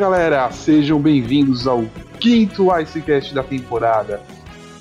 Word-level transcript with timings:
galera, 0.00 0.50
sejam 0.50 0.98
bem-vindos 0.98 1.66
ao 1.66 1.84
quinto 2.18 2.74
Icecast 2.74 3.34
da 3.34 3.42
temporada. 3.42 4.22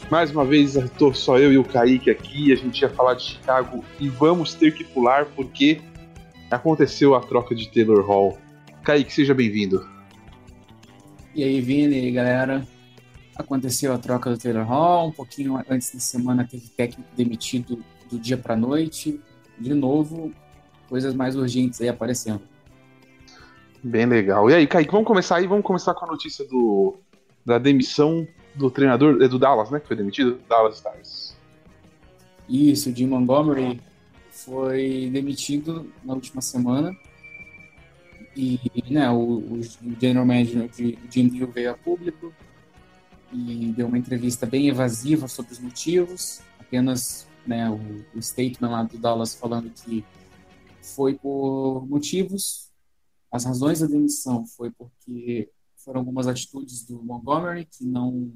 Mais 0.10 0.32
uma 0.32 0.46
vez, 0.46 0.78
estou 0.78 1.14
só 1.14 1.38
eu 1.38 1.52
e 1.52 1.58
o 1.58 1.64
Kaique 1.66 2.10
aqui, 2.10 2.54
a 2.54 2.56
gente 2.56 2.82
ia 2.82 2.90
falar 2.90 3.16
de 3.16 3.24
Chicago 3.24 3.84
e 4.00 4.08
vamos 4.08 4.54
ter 4.54 4.74
que 4.74 4.86
pular 4.86 5.26
porque 5.26 5.82
aconteceu 6.50 7.16
a 7.16 7.20
troca 7.20 7.54
de 7.54 7.70
Taylor 7.70 8.02
Hall. 8.08 8.38
Kaique, 8.82 9.12
seja 9.12 9.34
bem-vindo. 9.34 9.86
E 11.36 11.44
aí, 11.44 11.60
Vini, 11.60 11.98
e 11.98 12.06
aí, 12.06 12.12
galera? 12.14 12.66
Aconteceu 13.36 13.92
a 13.92 13.98
troca 13.98 14.30
do 14.30 14.38
Taylor 14.38 14.64
Hall, 14.64 15.10
um 15.10 15.12
pouquinho 15.12 15.62
antes 15.70 15.94
da 15.94 16.00
semana 16.00 16.48
teve 16.50 16.70
técnico 16.70 17.10
demitido 17.14 17.84
do 18.10 18.18
dia 18.18 18.38
para 18.38 18.56
noite. 18.56 19.20
De 19.60 19.74
novo, 19.74 20.32
coisas 20.88 21.14
mais 21.14 21.36
urgentes 21.36 21.82
aí 21.82 21.90
aparecendo. 21.90 22.42
Bem 23.84 24.06
legal. 24.06 24.50
E 24.50 24.54
aí, 24.54 24.68
Kaique, 24.68 24.92
vamos 24.92 25.08
começar 25.08 25.38
aí, 25.38 25.48
vamos 25.48 25.66
começar 25.66 25.94
com 25.94 26.06
a 26.06 26.10
notícia 26.10 26.46
do, 26.46 26.98
da 27.46 27.58
demissão 27.58 28.28
do 28.54 28.70
treinador, 28.70 29.22
é 29.22 29.28
do 29.28 29.40
Dallas, 29.40 29.72
né, 29.72 29.80
que 29.80 29.88
foi 29.88 29.96
demitido? 29.96 30.40
Dallas 30.50 30.76
Stars. 30.76 31.36
Isso, 32.48 32.90
o 32.90 32.96
Jim 32.96 33.08
Montgomery 33.08 33.80
foi 34.32 35.10
demitido 35.12 35.92
na 36.04 36.14
última 36.14 36.42
semana 36.42 36.96
e 38.36 38.60
né, 38.90 39.10
o, 39.10 39.18
o 39.18 39.62
general 40.00 40.26
manager 40.26 40.68
de 40.70 40.98
Jim 41.10 41.28
Hill 41.34 41.48
veio 41.52 41.72
a 41.72 41.74
público 41.74 42.34
e 43.32 43.74
deu 43.76 43.88
uma 43.88 43.98
entrevista 43.98 44.46
bem 44.46 44.68
evasiva 44.68 45.28
sobre 45.28 45.54
os 45.54 45.60
motivos, 45.60 46.42
apenas 46.60 47.28
né, 47.46 47.70
o, 47.70 48.18
o 48.18 48.22
statement 48.22 48.70
lá 48.70 48.84
do 48.84 48.98
Dallas 48.98 49.36
falando 49.36 49.70
que 49.70 50.04
foi 50.82 51.14
por 51.14 51.86
motivos 51.88 52.69
as 53.32 53.46
razões 53.46 53.80
da 53.80 53.88
demissão 53.88 54.46
foi 54.46 54.72
porque 54.72 55.52
foram 55.78 56.02
algumas 56.02 56.28
atitudes 56.28 56.84
do 56.84 57.02
Montgomery 57.04 57.66
que 57.66 57.86
não 57.86 58.34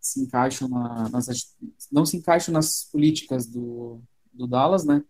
se 0.00 0.20
encaixam 0.20 0.68
na, 0.68 1.08
nas 1.08 1.56
não 1.90 2.04
se 2.04 2.16
encaixam 2.16 2.52
nas 2.52 2.84
políticas 2.84 3.46
do, 3.46 4.02
do 4.32 4.46
Dallas, 4.46 4.84
né? 4.84 5.02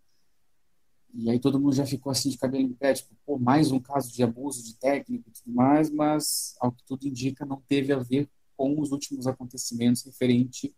E 1.17 1.31
aí 1.31 1.39
todo 1.39 1.61
mundo 1.61 1.75
já 1.75 1.87
ficou 1.87 2.11
assim 2.11 2.29
de 2.29 2.39
cabelo 2.39 2.65
em 2.65 2.73
pé, 2.73 2.95
tipo, 2.95 3.15
pô, 3.25 3.39
mais 3.39 3.70
um 3.70 3.79
caso 3.79 4.12
de 4.12 4.23
abuso 4.23 4.65
de 4.65 4.75
técnico 4.75 5.29
e 5.29 5.33
tudo 5.33 5.55
mais, 5.55 5.89
mas 5.91 6.57
ao 6.61 6.73
que 6.73 6.85
tudo 6.85 7.07
indica 7.07 7.47
não 7.47 7.61
teve 7.69 7.92
a 7.92 7.98
ver 7.98 8.29
com 8.57 8.81
os 8.81 8.91
últimos 8.91 9.27
acontecimentos 9.27 10.03
referente 10.03 10.75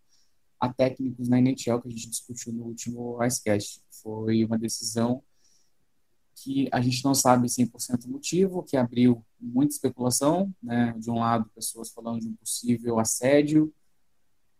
a 0.61 0.73
técnicos 0.73 1.29
na 1.29 1.39
NHL 1.39 1.81
que 1.81 1.89
a 1.89 1.91
gente 1.91 2.11
discutiu 2.11 2.53
no 2.53 2.64
último 2.64 3.23
Icecast. 3.23 3.83
Foi 4.03 4.45
uma 4.45 4.59
decisão 4.59 5.23
que 6.37 6.69
a 6.70 6.81
gente 6.81 7.03
não 7.05 7.15
sabe 7.15 7.48
100% 7.48 8.05
o 8.05 8.11
motivo, 8.11 8.62
que 8.62 8.77
abriu 8.77 9.25
muita 9.41 9.75
especulação, 9.75 10.53
né? 10.62 10.95
De 10.98 11.11
um 11.11 11.19
lado, 11.19 11.51
pessoas 11.55 11.91
falando 11.91 12.20
de 12.20 12.29
um 12.29 12.37
possível 12.37 12.98
assédio, 12.98 13.73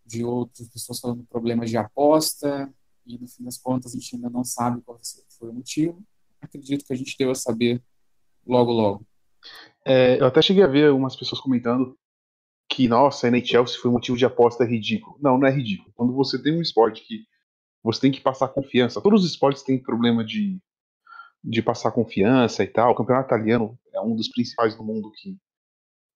de 0.05 0.25
outras 0.25 0.69
pessoas 0.69 0.99
falando 1.01 1.21
de 1.21 1.27
problemas 1.27 1.69
de 1.69 1.77
aposta, 1.77 2.73
e 3.05 3.19
no 3.19 3.29
fim 3.29 3.45
das 3.45 3.59
contas 3.59 3.93
a 3.93 3.99
gente 3.99 4.17
ainda 4.17 4.31
não 4.31 4.43
sabe 4.43 4.81
qual 4.83 4.99
foi 5.39 5.51
o 5.51 5.55
motivo. 5.55 6.03
Acredito 6.41 6.85
que 6.85 6.93
a 6.93 6.97
gente 6.97 7.17
deva 7.19 7.35
saber 7.35 7.83
logo, 8.47 8.73
logo. 8.73 9.07
É, 9.85 10.21
eu 10.21 10.27
até 10.27 10.41
cheguei 10.41 10.63
a 10.63 10.69
ver 10.69 10.89
algumas 10.89 11.15
pessoas 11.15 11.41
comentando 11.41 11.97
que, 12.69 12.89
nossa, 12.89 13.27
a 13.27 13.31
NHL 13.31 13.67
se 13.67 13.79
foi 13.79 13.91
motivo 13.91 14.17
de 14.17 14.25
aposta 14.25 14.65
é 14.65 14.67
ridículo. 14.67 15.19
Não, 15.21 15.39
não 15.39 15.47
é 15.47 15.53
ridículo. 15.53 15.93
Quando 15.95 16.13
você 16.15 16.43
tem 16.43 16.57
um 16.57 16.63
esporte 16.63 17.03
que 17.07 17.25
você 17.83 18.01
tem 18.01 18.11
que 18.11 18.21
passar 18.21 18.49
confiança, 18.49 19.01
todos 19.01 19.25
os 19.25 19.31
esportes 19.31 19.63
têm 19.63 19.81
problema 19.81 20.25
de 20.25 20.59
de 21.47 21.63
passar 21.63 21.93
confiança 21.93 22.65
e 22.65 22.67
tal. 22.67 22.91
O 22.91 22.95
campeonato 22.95 23.29
italiano 23.29 23.79
é 23.95 24.01
um 24.01 24.17
dos 24.17 24.29
principais 24.29 24.77
do 24.77 24.83
mundo 24.83 25.13
que, 25.13 25.39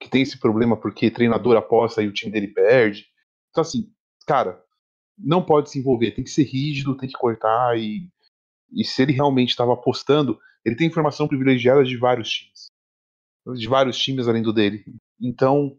que 0.01 0.11
tem 0.11 0.23
esse 0.23 0.39
problema 0.39 0.77
porque 0.77 1.11
treinador 1.11 1.57
aposta 1.57 2.03
e 2.03 2.09
o 2.09 2.13
time 2.13 2.33
dele 2.33 2.49
perde. 2.49 3.07
Então, 3.51 3.63
assim, 3.63 3.93
cara, 4.27 4.61
não 5.17 5.45
pode 5.45 5.71
se 5.71 5.79
envolver, 5.79 6.11
tem 6.11 6.25
que 6.25 6.31
ser 6.31 6.43
rígido, 6.43 6.97
tem 6.97 7.09
que 7.09 7.17
cortar 7.17 7.79
e, 7.79 8.09
e 8.73 8.85
se 8.85 9.03
ele 9.03 9.13
realmente 9.13 9.51
estava 9.51 9.73
apostando, 9.73 10.39
ele 10.65 10.75
tem 10.75 10.89
informação 10.89 11.29
privilegiada 11.29 11.85
de 11.85 11.97
vários 11.97 12.29
times. 12.29 12.67
De 13.57 13.69
vários 13.69 13.97
times 13.97 14.27
além 14.27 14.43
do 14.43 14.53
dele. 14.53 14.85
Então, 15.21 15.77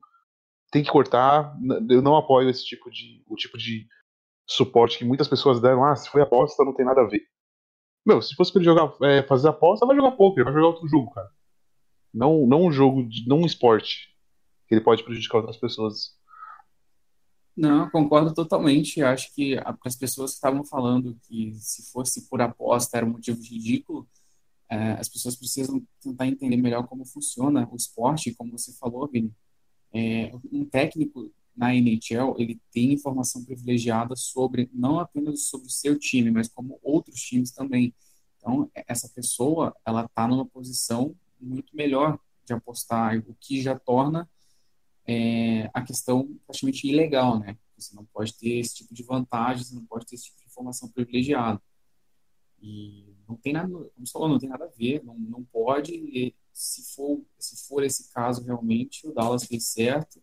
tem 0.71 0.81
que 0.81 0.89
cortar. 0.89 1.55
Eu 1.89 2.01
não 2.01 2.15
apoio 2.15 2.49
esse 2.49 2.65
tipo 2.65 2.89
de, 2.89 3.21
o 3.27 3.35
tipo 3.35 3.57
de 3.57 3.85
suporte 4.47 4.97
que 4.97 5.05
muitas 5.05 5.27
pessoas 5.27 5.61
deram. 5.61 5.83
Ah, 5.83 5.95
se 5.95 6.09
foi 6.09 6.21
aposta, 6.21 6.63
não 6.63 6.73
tem 6.73 6.85
nada 6.85 7.01
a 7.01 7.07
ver. 7.07 7.21
Meu, 8.05 8.21
se 8.21 8.35
fosse 8.35 8.51
pra 8.51 8.59
ele 8.59 8.65
jogar, 8.65 8.93
é, 9.03 9.23
fazer 9.23 9.47
aposta, 9.47 9.85
vai 9.85 9.95
jogar 9.95 10.11
poker, 10.11 10.43
vai 10.43 10.53
jogar 10.53 10.67
outro 10.67 10.87
jogo, 10.87 11.11
cara. 11.11 11.29
Não, 12.13 12.45
não 12.47 12.65
um 12.65 12.71
jogo, 12.71 13.03
de, 13.03 13.27
não 13.27 13.39
um 13.41 13.45
esporte 13.45 14.09
que 14.67 14.75
ele 14.75 14.81
pode 14.81 15.03
prejudicar 15.03 15.37
outras 15.37 15.57
pessoas. 15.57 16.15
Não, 17.55 17.89
concordo 17.89 18.33
totalmente. 18.33 19.01
Acho 19.03 19.33
que 19.33 19.57
as 19.83 19.95
pessoas 19.95 20.31
que 20.31 20.35
estavam 20.35 20.65
falando 20.65 21.17
que 21.27 21.53
se 21.55 21.91
fosse 21.91 22.27
por 22.27 22.41
aposta 22.41 22.97
era 22.97 23.05
um 23.05 23.11
motivo 23.11 23.41
ridículo, 23.41 24.07
é, 24.69 24.93
as 24.93 25.09
pessoas 25.09 25.35
precisam 25.35 25.85
tentar 26.01 26.27
entender 26.27 26.57
melhor 26.57 26.87
como 26.87 27.05
funciona 27.05 27.67
o 27.71 27.75
esporte, 27.75 28.33
como 28.33 28.57
você 28.57 28.71
falou, 28.73 29.07
Vini. 29.07 29.33
É, 29.93 30.31
um 30.51 30.63
técnico 30.63 31.29
na 31.55 31.75
NHL, 31.75 32.35
ele 32.37 32.59
tem 32.71 32.93
informação 32.93 33.43
privilegiada 33.43 34.15
sobre, 34.15 34.69
não 34.73 34.99
apenas 34.99 35.45
sobre 35.45 35.67
o 35.67 35.71
seu 35.71 35.97
time, 35.97 36.31
mas 36.31 36.47
como 36.47 36.79
outros 36.81 37.19
times 37.21 37.51
também. 37.51 37.93
Então, 38.37 38.71
essa 38.73 39.09
pessoa, 39.09 39.75
ela 39.85 40.05
está 40.05 40.27
numa 40.27 40.45
posição 40.45 41.15
muito 41.39 41.75
melhor 41.75 42.19
de 42.45 42.53
apostar, 42.53 43.17
o 43.27 43.35
que 43.39 43.61
já 43.61 43.77
torna 43.77 44.29
é, 45.05 45.69
a 45.73 45.81
questão 45.81 46.27
praticamente 46.45 46.87
ilegal, 46.87 47.39
né? 47.39 47.57
Você 47.77 47.95
não 47.95 48.05
pode 48.05 48.35
ter 48.37 48.59
esse 48.59 48.75
tipo 48.75 48.93
de 48.93 49.03
vantagem, 49.03 49.63
você 49.63 49.75
não 49.75 49.85
pode 49.85 50.05
ter 50.05 50.15
esse 50.15 50.25
tipo 50.25 50.37
de 50.39 50.45
informação 50.45 50.89
privilegiada. 50.89 51.61
E 52.61 53.15
não 53.27 53.35
tem 53.35 53.53
nada, 53.53 53.67
como 53.67 54.05
você 54.05 54.11
falou, 54.11 54.29
não 54.29 54.37
tem 54.37 54.49
nada 54.49 54.65
a 54.65 54.69
ver, 54.69 55.03
não, 55.03 55.17
não 55.17 55.43
pode. 55.43 56.35
Se 56.53 56.93
for, 56.93 57.21
se 57.39 57.67
for 57.67 57.83
esse 57.83 58.11
caso 58.11 58.43
realmente, 58.43 59.07
o 59.07 59.13
Dallas 59.13 59.45
fez 59.45 59.67
certo, 59.67 60.21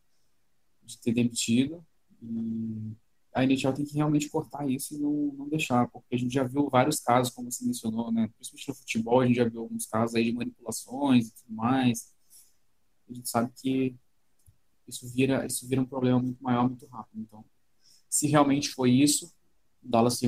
de 0.88 0.98
ter 0.98 1.12
demitido. 1.12 1.84
E 2.22 2.96
a 3.34 3.44
NHL 3.44 3.72
tem 3.74 3.84
que 3.84 3.94
realmente 3.94 4.28
cortar 4.28 4.68
isso 4.68 4.94
e 4.94 4.98
não, 4.98 5.32
não 5.36 5.48
deixar, 5.48 5.86
porque 5.88 6.14
a 6.14 6.18
gente 6.18 6.32
já 6.32 6.42
viu 6.42 6.68
vários 6.68 6.98
casos, 6.98 7.32
como 7.32 7.52
você 7.52 7.64
mencionou, 7.64 8.10
né? 8.10 8.28
Principalmente 8.34 8.68
no 8.68 8.74
futebol, 8.74 9.20
a 9.20 9.26
gente 9.26 9.36
já 9.36 9.44
viu 9.44 9.60
alguns 9.60 9.86
casos 9.86 10.16
aí 10.16 10.24
de 10.24 10.32
manipulações 10.32 11.28
e 11.28 11.34
tudo 11.34 11.54
mais. 11.54 12.12
A 13.08 13.12
gente 13.12 13.28
sabe 13.28 13.52
que 13.54 13.94
isso 14.86 15.06
vira, 15.08 15.46
isso 15.46 15.68
vira 15.68 15.80
um 15.80 15.86
problema 15.86 16.20
muito 16.20 16.42
maior, 16.42 16.68
muito 16.68 16.86
rápido. 16.86 17.20
Então, 17.20 17.44
se 18.08 18.26
realmente 18.26 18.70
foi 18.70 18.90
isso, 18.90 19.26
o 19.82 19.88
Dallas 19.88 20.18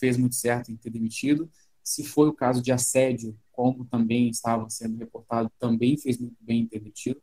fez 0.00 0.16
muito 0.16 0.34
certo 0.34 0.72
em 0.72 0.76
ter 0.76 0.90
demitido. 0.90 1.50
Se 1.84 2.02
foi 2.02 2.28
o 2.28 2.32
caso 2.32 2.60
de 2.62 2.72
assédio, 2.72 3.38
como 3.52 3.84
também 3.84 4.28
estava 4.28 4.68
sendo 4.70 4.96
reportado, 4.96 5.52
também 5.58 5.96
fez 5.96 6.18
muito 6.18 6.36
bem 6.40 6.62
em 6.62 6.66
ter 6.66 6.80
demitido 6.80 7.22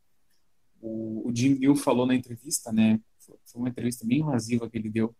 o, 0.84 1.30
o 1.30 1.36
Jim 1.36 1.56
Neal 1.58 1.76
falou 1.76 2.06
na 2.06 2.14
entrevista, 2.14 2.72
né? 2.72 3.00
Foi 3.18 3.38
uma 3.56 3.70
entrevista 3.70 4.06
bem 4.06 4.20
invasiva 4.20 4.70
que 4.70 4.78
ele 4.78 4.90
deu. 4.90 5.16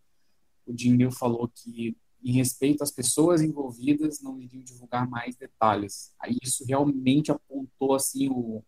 O 0.66 0.78
Jim 0.78 0.94
Neal 0.96 1.12
falou 1.12 1.48
que, 1.48 1.96
em 2.22 2.34
respeito 2.34 2.84
às 2.84 2.92
pessoas 2.92 3.42
envolvidas, 3.42 4.22
não 4.22 4.40
iriam 4.40 4.62
divulgar 4.62 5.10
mais 5.10 5.38
detalhes. 5.38 6.14
Aí 6.20 6.38
isso 6.44 6.66
realmente 6.66 7.32
apontou 7.32 7.96
assim 7.96 8.30
o 8.30 8.64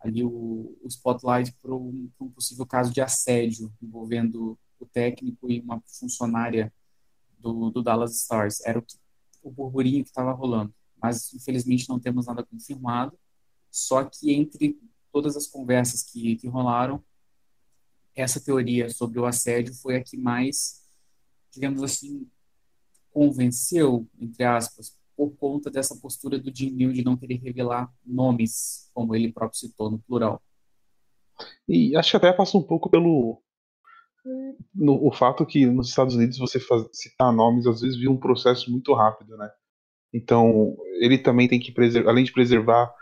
ali 0.00 0.22
o, 0.22 0.76
o 0.82 0.86
spotlight 0.86 1.50
para 1.62 1.74
um, 1.74 2.10
um 2.20 2.28
possível 2.28 2.66
caso 2.66 2.92
de 2.92 3.00
assédio 3.00 3.72
envolvendo 3.80 4.58
o 4.78 4.84
técnico 4.84 5.50
e 5.50 5.60
uma 5.60 5.82
funcionária 5.86 6.70
do, 7.38 7.70
do 7.70 7.82
Dallas 7.82 8.14
Stars. 8.14 8.60
Era 8.66 8.78
o, 8.78 8.84
o 9.42 9.50
burburinho 9.50 10.04
que 10.04 10.10
estava 10.10 10.32
rolando. 10.32 10.74
Mas, 11.00 11.32
infelizmente, 11.32 11.88
não 11.88 11.98
temos 11.98 12.26
nada 12.26 12.44
confirmado. 12.44 13.18
Só 13.70 14.04
que 14.04 14.32
entre 14.32 14.78
todas 15.14 15.36
as 15.36 15.46
conversas 15.46 16.02
que, 16.02 16.34
que 16.34 16.48
rolaram, 16.48 17.00
essa 18.16 18.40
teoria 18.40 18.90
sobre 18.90 19.20
o 19.20 19.24
assédio 19.24 19.72
foi 19.72 19.94
a 19.94 20.02
que 20.02 20.16
mais, 20.16 20.82
digamos 21.52 21.84
assim, 21.84 22.28
convenceu, 23.12 24.08
entre 24.18 24.42
aspas, 24.42 24.98
por 25.16 25.30
conta 25.36 25.70
dessa 25.70 25.96
postura 25.96 26.36
do 26.36 26.52
Jim 26.52 26.72
Neal 26.72 26.90
de 26.90 27.04
não 27.04 27.16
querer 27.16 27.36
revelar 27.36 27.94
nomes, 28.04 28.90
como 28.92 29.14
ele 29.14 29.32
próprio 29.32 29.60
citou 29.60 29.88
no 29.88 30.00
plural. 30.00 30.42
E 31.68 31.96
acho 31.96 32.10
que 32.10 32.16
até 32.16 32.32
passa 32.32 32.58
um 32.58 32.62
pouco 32.62 32.90
pelo 32.90 33.40
no, 34.74 35.06
o 35.06 35.12
fato 35.12 35.46
que 35.46 35.64
nos 35.64 35.90
Estados 35.90 36.16
Unidos 36.16 36.38
você 36.38 36.58
faz, 36.58 36.88
citar 36.92 37.32
nomes 37.32 37.68
às 37.68 37.82
vezes 37.82 37.96
vira 37.96 38.10
um 38.10 38.16
processo 38.16 38.68
muito 38.68 38.92
rápido, 38.94 39.36
né? 39.36 39.48
Então 40.12 40.76
ele 40.98 41.18
também 41.18 41.46
tem 41.46 41.60
que 41.60 41.70
preservar, 41.70 42.10
além 42.10 42.24
de 42.24 42.32
preservar 42.32 42.92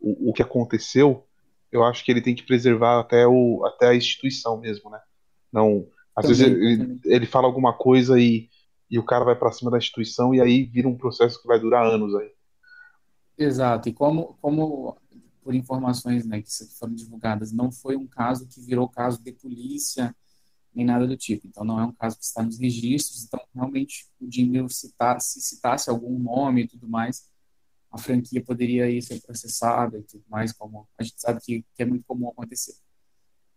o, 0.00 0.30
o 0.30 0.32
que 0.32 0.42
aconteceu, 0.42 1.24
eu 1.72 1.82
acho 1.82 2.04
que 2.04 2.10
ele 2.12 2.20
tem 2.20 2.34
que 2.34 2.44
preservar 2.44 3.00
até, 3.00 3.26
o, 3.26 3.64
até 3.64 3.88
a 3.88 3.96
instituição 3.96 4.60
mesmo, 4.60 4.90
né? 4.90 5.00
Não, 5.50 5.88
às 6.14 6.26
também, 6.26 6.38
vezes 6.38 6.80
ele, 6.80 7.00
ele, 7.04 7.26
fala 7.26 7.46
alguma 7.46 7.72
coisa 7.72 8.20
e, 8.20 8.48
e 8.90 8.98
o 8.98 9.04
cara 9.04 9.24
vai 9.24 9.34
para 9.34 9.50
cima 9.50 9.70
da 9.70 9.78
instituição 9.78 10.34
e 10.34 10.40
aí 10.40 10.64
vira 10.64 10.86
um 10.86 10.96
processo 10.96 11.40
que 11.40 11.48
vai 11.48 11.58
durar 11.58 11.86
anos 11.86 12.14
aí. 12.14 12.30
Exato. 13.38 13.88
E 13.88 13.92
como, 13.92 14.36
como 14.40 14.96
por 15.42 15.54
informações 15.54 16.26
né, 16.26 16.42
que 16.42 16.50
foram 16.78 16.94
divulgadas, 16.94 17.50
não 17.50 17.72
foi 17.72 17.96
um 17.96 18.06
caso 18.06 18.46
que 18.46 18.60
virou 18.60 18.88
caso 18.88 19.22
de 19.22 19.32
polícia 19.32 20.14
nem 20.74 20.86
nada 20.86 21.06
do 21.06 21.16
tipo. 21.16 21.46
Então, 21.46 21.64
não 21.64 21.78
é 21.80 21.84
um 21.84 21.92
caso 21.92 22.18
que 22.18 22.24
está 22.24 22.42
nos 22.42 22.58
registros. 22.58 23.24
Então, 23.24 23.40
realmente, 23.54 24.06
o 24.20 24.30
Jimmy 24.30 24.66
citar, 24.70 25.20
se 25.20 25.40
citasse 25.40 25.90
algum 25.90 26.18
nome 26.18 26.62
e 26.62 26.68
tudo 26.68 26.88
mais, 26.88 27.30
a 27.92 27.98
franquia 27.98 28.42
poderia 28.42 28.90
ir 28.90 29.02
ser 29.02 29.20
processada 29.20 29.98
e 29.98 30.02
tudo 30.02 30.24
mais, 30.28 30.52
como 30.52 30.88
a 30.98 31.02
gente 31.02 31.20
sabe 31.20 31.40
que, 31.40 31.64
que 31.74 31.82
é 31.82 31.84
muito 31.84 32.04
comum 32.06 32.28
acontecer. 32.28 32.74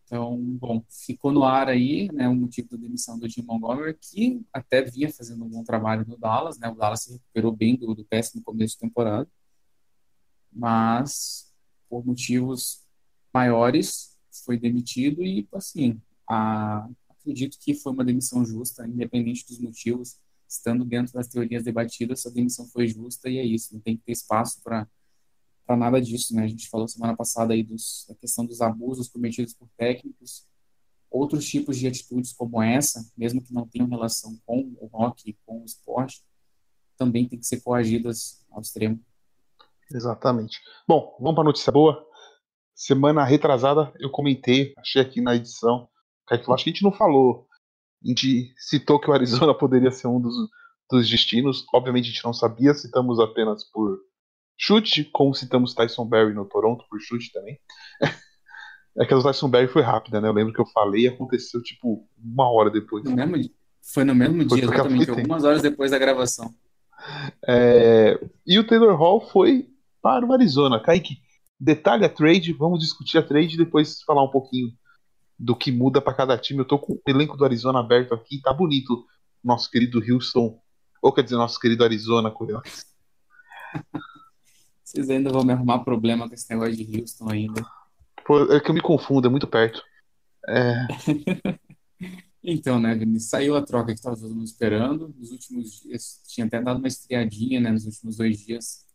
Então, 0.06 0.38
bom, 0.38 0.84
ficou 0.90 1.32
no 1.32 1.44
ar 1.44 1.68
aí, 1.68 2.12
né, 2.12 2.28
o 2.28 2.36
motivo 2.36 2.70
da 2.70 2.78
demissão 2.78 3.18
do 3.18 3.28
Jim 3.28 3.42
Montgomery, 3.42 3.98
que 4.00 4.46
até 4.54 4.84
vinha 4.84 5.12
fazendo 5.12 5.46
um 5.46 5.50
bom 5.50 5.64
trabalho 5.64 6.06
no 6.08 6.18
Dallas, 6.18 6.60
né, 6.60 6.70
o 6.70 6.76
Dallas 6.76 7.04
se 7.04 7.14
recuperou 7.14 7.52
bem 7.52 7.76
do, 7.76 7.96
do 7.96 8.06
péssimo 8.06 8.44
começo 8.44 8.76
de 8.76 8.82
temporada, 8.82 9.28
mas 10.52 11.52
por 11.90 12.06
motivos 12.06 12.84
maiores 13.34 14.16
foi 14.44 14.60
demitido 14.60 15.24
e, 15.24 15.48
assim, 15.54 16.00
a, 16.30 16.88
acredito 17.10 17.58
que 17.60 17.74
foi 17.74 17.92
uma 17.92 18.06
demissão 18.06 18.46
justa, 18.46 18.86
independente 18.88 19.48
dos 19.48 19.60
motivos, 19.60 20.20
estando 20.58 20.84
dentro 20.84 21.14
das 21.14 21.28
teorias 21.28 21.64
debatidas, 21.64 22.26
a 22.26 22.30
demissão 22.30 22.68
foi 22.68 22.88
justa 22.88 23.30
e 23.30 23.38
é 23.38 23.44
isso, 23.46 23.74
não 23.74 23.82
tem 23.82 23.98
que 23.98 24.04
ter 24.04 24.12
espaço 24.12 24.62
para 24.64 24.88
para 25.66 25.76
nada 25.76 26.00
disso, 26.00 26.36
né? 26.36 26.44
A 26.44 26.48
gente 26.48 26.70
falou 26.70 26.88
semana 26.88 27.16
passada 27.16 27.54
aí 27.54 27.64
dos, 27.64 28.06
da 28.08 28.14
questão 28.14 28.46
dos 28.46 28.62
abusos 28.62 29.10
cometidos 29.10 29.52
por 29.54 29.68
técnicos, 29.76 30.46
outros 31.10 31.46
tipos 31.46 31.78
de 31.78 31.88
atitudes 31.88 32.34
como 32.34 32.62
essa, 32.62 33.04
mesmo 33.18 33.42
que 33.42 33.54
não 33.54 33.68
tenham 33.68 33.88
relação 33.88 34.38
com 34.46 34.76
o 34.80 34.86
rock, 34.86 35.36
com 35.46 35.62
o 35.62 35.66
esporte, 35.66 36.24
também 36.98 37.28
tem 37.28 37.40
que 37.40 37.46
ser 37.46 37.62
coagidas 37.62 38.46
ao 38.52 38.62
extremo. 38.62 39.04
Exatamente. 39.92 40.60
Bom, 40.88 41.16
vamos 41.20 41.36
para 41.36 41.44
a 41.44 41.46
notícia 41.46 41.72
boa. 41.72 42.06
Semana 42.74 43.24
retrasada 43.24 43.94
eu 44.00 44.10
comentei, 44.10 44.74
achei 44.78 45.02
aqui 45.02 45.22
na 45.22 45.36
edição, 45.36 45.90
acho 46.30 46.44
que 46.44 46.52
a 46.52 46.74
gente 46.74 46.84
não 46.84 46.92
falou, 46.92 47.48
a 48.06 48.08
gente 48.08 48.54
citou 48.58 49.00
que 49.00 49.10
o 49.10 49.14
Arizona 49.14 49.54
poderia 49.58 49.92
ser 49.92 50.08
um 50.08 50.22
dos, 50.22 50.36
dos 50.90 51.10
destinos, 51.10 51.66
obviamente 51.74 52.06
a 52.06 52.12
gente 52.12 52.24
não 52.24 52.34
sabia, 52.34 52.74
citamos 52.74 53.20
apenas 53.20 53.64
por 53.64 54.00
Chute, 54.58 55.04
como 55.12 55.36
citamos 55.36 55.74
Tyson 55.74 56.06
Berry 56.06 56.34
no 56.34 56.46
Toronto 56.46 56.86
por 56.90 57.00
chute 57.00 57.32
também. 57.34 57.60
é 58.98 59.06
que 59.06 59.14
o 59.14 59.22
Tyson 59.22 59.50
Berry 59.50 59.68
foi 59.68 59.82
rápida, 59.82 60.22
né? 60.22 60.30
Eu 60.30 60.34
lembro 60.34 60.54
que 60.54 60.62
eu 60.62 60.66
falei 60.66 61.04
e 61.04 61.08
aconteceu 61.08 61.62
tipo 61.62 62.08
uma 62.18 62.50
hora 62.50 62.70
depois. 62.70 63.04
No 63.04 63.14
mesmo, 63.14 63.36
foi 63.82 64.04
no 64.06 64.16
mesmo 64.16 64.48
foi 64.48 64.60
dia, 64.60 64.70
exatamente, 64.70 65.10
algumas 65.10 65.44
horas 65.44 65.62
depois 65.62 65.92
da 65.92 66.00
gravação. 66.00 66.54
É, 67.48 68.18
e 68.48 68.58
o 68.58 68.66
Taylor 68.66 68.96
Hall 68.96 69.30
foi 69.30 69.68
para 70.02 70.26
o 70.26 70.32
Arizona. 70.32 70.80
Kaique, 70.80 71.18
detalhe 71.60 72.06
a 72.06 72.10
trade, 72.10 72.54
vamos 72.54 72.80
discutir 72.80 73.18
a 73.18 73.24
trade 73.24 73.56
e 73.56 73.58
depois 73.58 74.02
falar 74.04 74.24
um 74.24 74.32
pouquinho 74.32 74.70
do 75.38 75.56
que 75.56 75.72
muda 75.72 76.02
para 76.02 76.14
cada 76.14 76.38
time. 76.38 76.60
Eu 76.60 76.66
tô 76.66 76.80
com 76.80 76.94
o 76.94 77.02
elenco 77.08 77.38
do 77.38 77.46
Arizona 77.46 77.80
aberto 77.80 78.14
aqui, 78.14 78.42
tá 78.42 78.54
bonito. 78.54 79.06
Nosso 79.44 79.70
querido 79.70 80.00
Houston, 80.00 80.60
ou 81.02 81.14
quer 81.14 81.24
dizer, 81.24 81.36
nosso 81.36 81.60
querido 81.60 81.84
Arizona 81.84 82.32
Coyotes. 82.32 82.86
Vocês 84.84 85.10
ainda 85.10 85.32
vão 85.32 85.44
me 85.44 85.54
arrumar 85.54 85.80
problema 85.80 86.28
com 86.28 86.34
esse 86.34 86.50
negócio 86.50 86.76
de 86.76 87.00
Houston 87.00 87.30
ainda. 87.30 87.66
Pô, 88.26 88.52
é 88.52 88.60
que 88.60 88.70
eu 88.70 88.74
me 88.74 88.82
confundo, 88.82 89.28
é 89.28 89.30
muito 89.30 89.48
perto. 89.48 89.84
É... 90.48 90.88
então, 92.44 92.80
né, 92.80 92.96
Vinícius, 92.96 93.30
saiu 93.30 93.56
a 93.56 93.62
troca 93.62 93.88
que 93.88 94.00
estava 94.00 94.16
todo 94.16 94.34
mundo 94.34 94.46
esperando. 94.46 95.14
Nos 95.18 95.32
últimos 95.32 95.82
dias, 95.82 96.22
tinha 96.28 96.48
até 96.48 96.62
dado 96.62 96.80
uma 96.80 96.88
estreadinha, 96.88 97.60
né, 97.60 97.72
nos 97.72 97.86
últimos 97.86 98.18
dois 98.18 98.40
dias. 98.40 98.86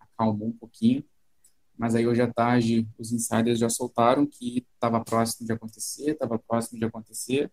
Acalmou 0.00 0.48
um 0.48 0.52
pouquinho. 0.52 1.04
Mas 1.76 1.94
aí 1.94 2.06
hoje 2.06 2.22
à 2.22 2.32
tarde 2.32 2.88
os 2.98 3.12
insiders 3.12 3.58
já 3.58 3.68
soltaram 3.68 4.26
que 4.26 4.66
estava 4.74 5.02
próximo 5.04 5.46
de 5.46 5.52
acontecer, 5.52 6.12
estava 6.12 6.38
próximo 6.38 6.78
de 6.78 6.84
acontecer. 6.84 7.52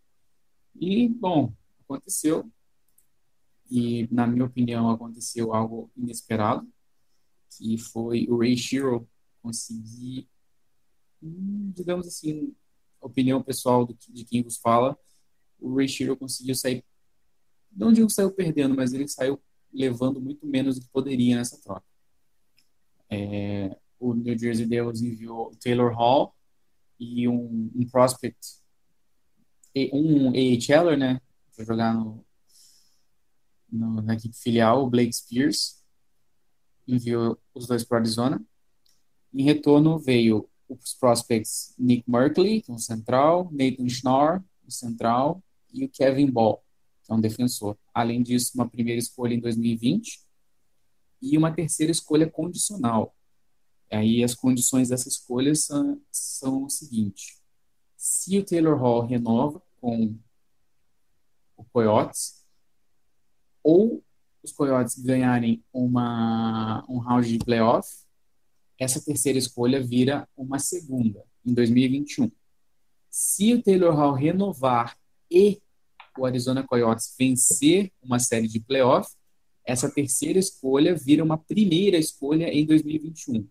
E, 0.75 1.07
bom, 1.07 1.53
aconteceu. 1.81 2.49
E, 3.69 4.07
na 4.11 4.25
minha 4.27 4.45
opinião, 4.45 4.89
aconteceu 4.89 5.53
algo 5.53 5.91
inesperado 5.95 6.67
que 7.57 7.77
foi 7.77 8.27
o 8.29 8.37
Ray 8.37 8.57
Shiro 8.57 9.07
conseguir, 9.41 10.27
hum, 11.21 11.71
digamos 11.75 12.07
assim, 12.07 12.55
opinião 13.01 13.43
pessoal 13.43 13.85
do, 13.85 13.97
de 14.09 14.25
quem 14.25 14.41
vos 14.41 14.57
fala, 14.57 14.97
o 15.59 15.75
Ray 15.75 15.87
Shiro 15.87 16.17
conseguiu 16.17 16.55
sair, 16.55 16.83
não 17.71 17.91
digo 17.91 18.09
saiu 18.09 18.31
perdendo, 18.31 18.75
mas 18.75 18.93
ele 18.93 19.07
saiu 19.07 19.41
levando 19.71 20.21
muito 20.21 20.45
menos 20.45 20.75
do 20.75 20.81
que 20.81 20.91
poderia 20.91 21.35
nessa 21.35 21.59
troca. 21.61 21.85
É, 23.09 23.77
o 24.03 24.13
New 24.13 24.37
Jersey 24.37 24.65
Devils 24.65 25.01
enviou 25.01 25.51
Taylor 25.63 25.93
Hall 25.93 26.35
e 26.99 27.27
um, 27.27 27.71
um 27.73 27.87
prospect, 27.89 28.37
um 29.93 30.29
AHLer, 30.29 30.97
né, 30.97 31.21
para 31.55 31.65
jogar 31.65 31.93
no, 31.93 32.25
no, 33.71 34.01
na 34.01 34.13
equipe 34.13 34.35
filial, 34.35 34.83
o 34.83 34.89
Blake 34.89 35.13
Spears, 35.13 35.81
enviou 36.85 37.39
os 37.53 37.65
dois 37.65 37.83
para 37.83 37.99
Arizona. 37.99 38.43
Em 39.33 39.43
retorno 39.43 39.97
veio 39.97 40.49
os 40.67 40.93
prospects 40.93 41.73
Nick 41.77 42.03
Merkley, 42.09 42.61
que 42.61 42.71
é 42.71 42.73
um 42.73 42.77
central, 42.77 43.49
Nathan 43.51 43.87
Schnorr, 43.87 44.43
um 44.65 44.69
central, 44.69 45.41
e 45.73 45.85
o 45.85 45.89
Kevin 45.89 46.29
Ball, 46.29 46.61
que 47.03 47.11
é 47.11 47.15
um 47.15 47.21
defensor. 47.21 47.77
Além 47.93 48.21
disso, 48.21 48.51
uma 48.55 48.67
primeira 48.67 48.99
escolha 48.99 49.33
em 49.33 49.39
2020 49.39 50.21
e 51.21 51.37
uma 51.37 51.53
terceira 51.53 51.91
escolha 51.91 52.29
condicional. 52.29 53.15
Aí 53.93 54.23
as 54.23 54.33
condições 54.33 54.89
dessa 54.89 55.07
escolha 55.07 55.53
são, 55.53 56.01
são 56.11 56.63
o 56.63 56.69
seguinte: 56.69 57.37
se 57.95 58.37
o 58.39 58.43
Taylor 58.43 58.77
Hall 58.77 59.05
renova 59.05 59.61
com 59.79 60.17
o 61.55 61.63
Coyotes, 61.65 62.43
ou 63.63 64.03
os 64.41 64.51
Coyotes 64.51 64.97
ganharem 64.97 65.63
uma, 65.71 66.83
um 66.89 66.97
round 66.97 67.37
de 67.37 67.43
playoff, 67.45 67.87
essa 68.79 68.99
terceira 68.99 69.37
escolha 69.37 69.81
vira 69.81 70.27
uma 70.35 70.59
segunda, 70.59 71.23
em 71.45 71.53
2021. 71.53 72.31
Se 73.09 73.53
o 73.53 73.61
Taylor 73.61 73.95
Hall 73.95 74.13
renovar 74.13 74.97
e 75.29 75.61
o 76.17 76.25
Arizona 76.25 76.65
Coyotes 76.65 77.15
vencer 77.17 77.91
uma 78.01 78.19
série 78.19 78.47
de 78.47 78.59
playoff, 78.59 79.09
essa 79.65 79.89
terceira 79.89 80.39
escolha 80.39 80.95
vira 80.95 81.23
uma 81.23 81.37
primeira 81.37 81.97
escolha 81.97 82.51
em 82.51 82.65
2021. 82.65 83.47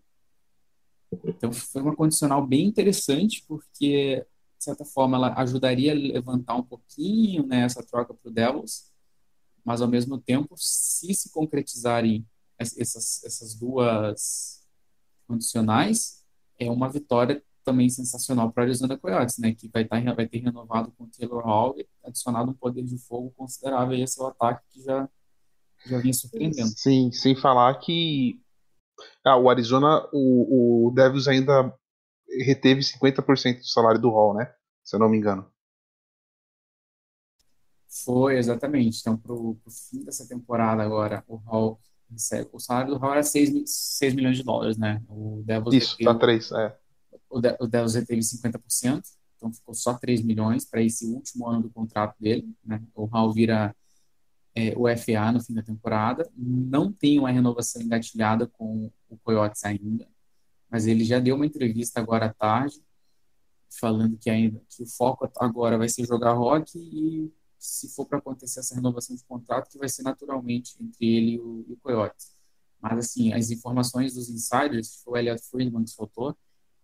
Então 1.23 1.51
foi 1.51 1.81
uma 1.81 1.95
condicional 1.95 2.45
bem 2.45 2.65
interessante, 2.67 3.43
porque, 3.47 4.25
de 4.57 4.63
certa 4.63 4.85
forma, 4.85 5.17
ela 5.17 5.33
ajudaria 5.39 5.91
a 5.91 5.95
levantar 5.95 6.55
um 6.55 6.63
pouquinho 6.63 7.45
né, 7.45 7.61
essa 7.63 7.83
troca 7.83 8.13
para 8.13 8.29
o 8.29 8.33
Devils, 8.33 8.91
mas 9.63 9.81
ao 9.81 9.87
mesmo 9.87 10.17
tempo, 10.17 10.55
se 10.57 11.13
se 11.13 11.31
concretizarem 11.31 12.25
essas, 12.57 13.23
essas 13.23 13.55
duas 13.55 14.61
condicionais, 15.27 16.23
é 16.59 16.69
uma 16.69 16.89
vitória 16.89 17.43
também 17.63 17.89
sensacional 17.89 18.51
para 18.51 18.63
a 18.63 18.65
Arizona 18.65 18.97
Coyotes, 18.97 19.37
né, 19.37 19.53
que 19.53 19.69
vai, 19.69 19.85
tá, 19.85 19.99
vai 20.13 20.27
ter 20.27 20.39
renovado 20.39 20.91
com 20.97 21.05
o 21.05 21.07
Taylor 21.07 21.43
Hall 21.43 21.75
e 21.77 21.87
adicionado 22.03 22.51
um 22.51 22.53
poder 22.53 22.83
de 22.83 22.97
fogo 22.97 23.33
considerável 23.35 24.01
a 24.03 24.07
seu 24.07 24.27
ataque 24.27 24.63
que 24.69 24.81
já, 24.81 25.09
já 25.85 25.97
vinha 25.99 26.13
surpreendendo. 26.13 26.73
Sim, 26.75 27.11
sem 27.11 27.35
falar 27.35 27.79
que 27.79 28.42
ah, 29.23 29.37
o 29.37 29.49
Arizona, 29.49 30.07
o, 30.11 30.87
o 30.87 30.91
Devils 30.91 31.27
ainda 31.27 31.73
reteve 32.45 32.81
50% 32.81 33.59
do 33.59 33.67
salário 33.67 34.01
do 34.01 34.09
Hall, 34.09 34.33
né? 34.33 34.51
Se 34.83 34.95
eu 34.95 34.99
não 34.99 35.09
me 35.09 35.17
engano. 35.17 35.49
Foi, 38.03 38.37
exatamente. 38.37 38.99
Então, 38.99 39.15
para 39.15 39.33
o 39.33 39.57
fim 39.89 40.03
dessa 40.03 40.27
temporada 40.27 40.81
agora, 40.81 41.23
o 41.27 41.35
Hall 41.35 41.79
recebe. 42.09 42.49
O 42.51 42.59
salário 42.59 42.93
do 42.93 42.97
Hall 42.97 43.13
era 43.13 43.23
6, 43.23 43.63
6 43.65 44.15
milhões 44.15 44.37
de 44.37 44.43
dólares, 44.43 44.77
né? 44.77 45.01
O 45.07 45.43
Devils 45.45 45.75
Isso, 45.75 45.91
reteve, 45.99 46.13
tá 46.13 46.19
3, 46.19 46.51
é. 46.51 46.77
O, 47.29 47.39
De, 47.39 47.57
o 47.59 47.67
Devils 47.67 47.95
reteve 47.95 48.21
50%, 48.21 49.03
então 49.35 49.53
ficou 49.53 49.73
só 49.73 49.93
3 49.93 50.23
milhões 50.23 50.65
para 50.65 50.81
esse 50.81 51.05
último 51.05 51.47
ano 51.47 51.63
do 51.63 51.69
contrato 51.69 52.15
dele, 52.19 52.51
né? 52.63 52.81
O 52.95 53.05
Hall 53.05 53.31
vira 53.31 53.75
é, 54.55 54.73
o 54.77 54.85
FA 54.97 55.31
no 55.31 55.43
fim 55.43 55.53
da 55.53 55.63
temporada. 55.63 56.29
Não 56.35 56.91
tem 56.91 57.19
uma 57.19 57.31
renovação 57.31 57.81
engatilhada 57.81 58.47
com 58.47 58.91
o 59.09 59.17
Coyotes 59.17 59.63
ainda, 59.63 60.07
mas 60.69 60.87
ele 60.87 61.03
já 61.03 61.19
deu 61.19 61.35
uma 61.35 61.45
entrevista 61.45 61.99
agora 61.99 62.27
à 62.27 62.33
tarde 62.33 62.81
falando 63.79 64.17
que 64.17 64.29
ainda 64.29 64.61
que 64.69 64.83
o 64.83 64.85
foco 64.85 65.29
agora 65.39 65.77
vai 65.77 65.89
ser 65.89 66.05
jogar 66.05 66.33
rock 66.33 66.77
e 66.77 67.31
se 67.57 67.87
for 67.89 68.05
para 68.05 68.17
acontecer 68.17 68.59
essa 68.59 68.75
renovação 68.75 69.15
de 69.15 69.23
contrato, 69.23 69.69
que 69.69 69.77
vai 69.77 69.87
ser 69.87 70.03
naturalmente 70.03 70.75
entre 70.81 71.05
ele 71.05 71.31
e 71.35 71.39
o, 71.39 71.65
e 71.69 71.73
o 71.73 71.77
Coyote. 71.77 72.25
Mas, 72.81 72.99
assim, 72.99 73.31
as 73.31 73.49
informações 73.49 74.13
dos 74.13 74.29
insiders, 74.29 75.01
o 75.05 75.15
Elliot 75.15 75.41
Friedman 75.49 75.85
que 75.85 75.91
soltou, 75.91 76.35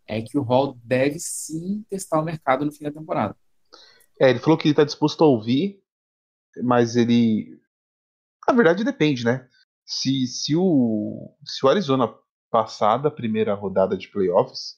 é 0.08 0.22
que 0.22 0.38
o 0.38 0.42
Hall 0.42 0.80
deve 0.82 1.20
sim 1.20 1.84
testar 1.90 2.22
o 2.22 2.24
mercado 2.24 2.64
no 2.64 2.72
fim 2.72 2.86
da 2.86 2.92
temporada. 2.92 3.36
É, 4.18 4.30
ele 4.30 4.40
falou 4.40 4.58
que 4.58 4.68
ele 4.68 4.72
está 4.72 4.86
disposto 4.86 5.22
a 5.22 5.28
ouvir, 5.28 5.82
mas 6.64 6.96
ele. 6.96 7.60
Na 8.48 8.54
verdade, 8.54 8.84
depende, 8.84 9.24
né? 9.24 9.48
Se, 9.86 10.28
se, 10.28 10.56
o, 10.56 11.36
se 11.46 11.66
o 11.66 11.70
Arizona 11.70 12.14
passada 12.52 13.08
a 13.08 13.12
primeira 13.12 13.54
rodada 13.54 13.98
de 13.98 14.08
playoffs, 14.08 14.78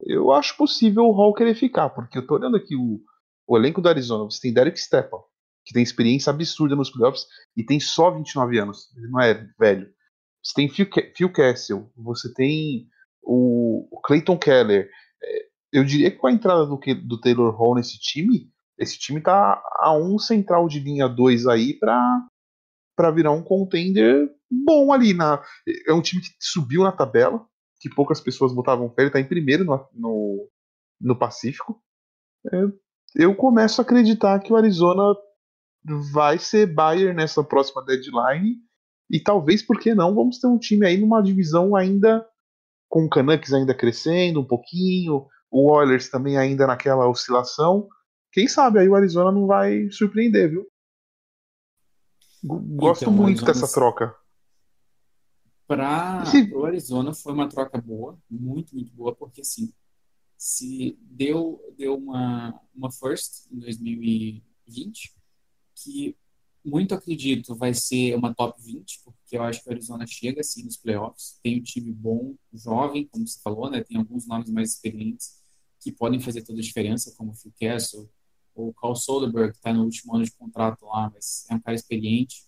eu 0.00 0.32
acho 0.32 0.56
possível 0.56 1.04
o 1.04 1.12
Hall 1.12 1.34
querer 1.34 1.54
ficar, 1.54 1.90
porque 1.90 2.18
eu 2.18 2.26
tô 2.26 2.34
olhando 2.34 2.56
aqui 2.56 2.74
o, 2.76 3.00
o 3.46 3.56
elenco 3.56 3.80
do 3.80 3.88
Arizona. 3.88 4.24
Você 4.24 4.40
tem 4.40 4.52
Derek 4.52 4.78
Stepan, 4.78 5.18
que 5.64 5.74
tem 5.74 5.82
experiência 5.82 6.30
absurda 6.30 6.74
nos 6.74 6.90
playoffs 6.90 7.26
e 7.56 7.64
tem 7.64 7.78
só 7.78 8.10
29 8.10 8.58
anos, 8.58 8.94
ele 8.96 9.08
não 9.08 9.20
é 9.20 9.48
velho. 9.58 9.92
Você 10.42 10.54
tem 10.54 10.68
Phil, 10.68 10.88
Phil 11.14 11.32
Castle, 11.32 11.92
você 11.96 12.32
tem 12.32 12.88
o, 13.22 13.88
o 13.90 14.00
Clayton 14.00 14.38
Keller. 14.38 14.90
É, 15.22 15.46
eu 15.72 15.84
diria 15.84 16.10
que 16.10 16.16
com 16.16 16.26
a 16.26 16.32
entrada 16.32 16.64
do, 16.66 16.78
do 17.06 17.20
Taylor 17.20 17.54
Hall 17.54 17.74
nesse 17.74 17.98
time, 17.98 18.49
esse 18.80 18.98
time 18.98 19.20
tá 19.20 19.62
a 19.78 19.92
um 19.92 20.18
central 20.18 20.66
de 20.66 20.80
linha 20.80 21.08
2 21.08 21.46
aí 21.46 21.74
para 21.78 22.26
para 22.96 23.10
virar 23.10 23.30
um 23.30 23.42
contender 23.42 24.28
bom 24.50 24.92
ali 24.92 25.14
na 25.14 25.42
é 25.86 25.92
um 25.92 26.02
time 26.02 26.20
que 26.20 26.28
subiu 26.40 26.82
na 26.82 26.92
tabela, 26.92 27.46
que 27.80 27.88
poucas 27.88 28.20
pessoas 28.20 28.52
botavam 28.52 28.90
fé, 28.90 29.02
ele 29.02 29.10
tá 29.10 29.20
em 29.20 29.28
primeiro 29.28 29.64
no, 29.64 29.88
no, 29.94 30.50
no 31.00 31.16
Pacífico. 31.16 31.80
É, 32.52 32.64
eu 33.14 33.34
começo 33.34 33.80
a 33.80 33.84
acreditar 33.84 34.38
que 34.40 34.52
o 34.52 34.56
Arizona 34.56 35.14
vai 36.12 36.38
ser 36.38 36.66
Bayern 36.66 37.14
nessa 37.14 37.42
próxima 37.42 37.84
deadline 37.84 38.56
e 39.10 39.18
talvez, 39.18 39.62
por 39.62 39.78
que 39.78 39.94
não, 39.94 40.14
vamos 40.14 40.38
ter 40.38 40.46
um 40.46 40.58
time 40.58 40.86
aí 40.86 40.98
numa 40.98 41.22
divisão 41.22 41.74
ainda 41.74 42.26
com 42.88 43.04
o 43.04 43.08
Canucks 43.08 43.52
ainda 43.52 43.74
crescendo 43.74 44.40
um 44.40 44.46
pouquinho, 44.46 45.26
o 45.50 45.72
Oilers 45.72 46.08
também 46.08 46.36
ainda 46.36 46.66
naquela 46.66 47.08
oscilação. 47.08 47.88
Quem 48.32 48.46
sabe 48.46 48.78
aí 48.78 48.88
o 48.88 48.94
Arizona 48.94 49.32
não 49.32 49.46
vai 49.46 49.90
surpreender, 49.90 50.50
viu? 50.50 50.70
Gosto 52.42 53.02
então, 53.02 53.12
muito 53.12 53.44
Arizona... 53.44 53.52
dessa 53.52 53.72
troca. 53.72 54.16
Para 55.66 56.24
o 56.52 56.64
Arizona 56.64 57.14
foi 57.14 57.32
uma 57.32 57.48
troca 57.48 57.80
boa, 57.80 58.18
muito, 58.28 58.74
muito 58.74 58.92
boa, 58.92 59.14
porque 59.14 59.40
assim, 59.40 59.72
se 60.36 60.98
deu, 61.02 61.62
deu 61.76 61.96
uma, 61.96 62.60
uma 62.74 62.90
first 62.90 63.46
em 63.52 63.58
2020, 63.58 65.14
que 65.76 66.16
muito 66.64 66.94
acredito 66.94 67.54
vai 67.54 67.72
ser 67.72 68.14
uma 68.16 68.34
top 68.34 68.60
20, 68.60 69.00
porque 69.04 69.36
eu 69.36 69.42
acho 69.42 69.62
que 69.62 69.68
o 69.68 69.72
Arizona 69.72 70.06
chega 70.06 70.40
assim 70.40 70.64
nos 70.64 70.76
playoffs, 70.76 71.38
tem 71.42 71.58
um 71.58 71.62
time 71.62 71.92
bom, 71.92 72.34
jovem, 72.52 73.06
como 73.06 73.26
você 73.26 73.40
falou, 73.40 73.70
né? 73.70 73.82
Tem 73.82 73.96
alguns 73.96 74.26
nomes 74.26 74.50
mais 74.50 74.72
experientes 74.72 75.40
que 75.80 75.92
podem 75.92 76.20
fazer 76.20 76.42
toda 76.42 76.58
a 76.58 76.62
diferença, 76.62 77.14
como 77.16 77.32
o 77.32 77.34
Phil 77.34 77.52
Kessel, 77.56 78.10
o 78.68 78.74
Carl 78.74 78.94
Soderbergh, 78.94 79.52
que 79.52 79.58
está 79.58 79.72
no 79.72 79.84
último 79.84 80.14
ano 80.14 80.24
de 80.24 80.32
contrato 80.32 80.86
lá, 80.86 81.10
mas 81.12 81.46
é 81.50 81.54
um 81.54 81.60
cara 81.60 81.74
experiente. 81.74 82.44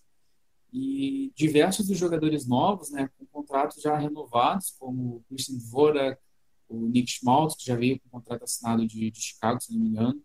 E 0.71 1.31
diversos 1.35 1.87
dos 1.87 1.97
jogadores 1.97 2.47
novos, 2.47 2.89
né, 2.89 3.09
com 3.17 3.25
contratos 3.27 3.81
já 3.81 3.97
renovados, 3.97 4.75
como 4.79 5.17
o 5.17 5.23
Christian 5.29 5.57
Dvorak, 5.57 6.19
o 6.67 6.87
Nick 6.87 7.11
Schmaltz, 7.11 7.55
que 7.55 7.65
já 7.65 7.75
veio 7.75 7.99
com 7.99 8.09
contrato 8.09 8.43
assinado 8.43 8.87
de, 8.87 9.11
de 9.11 9.21
Chicago, 9.21 9.61
se 9.61 9.71
não 9.71 9.79
me 9.79 9.89
engano. 9.89 10.21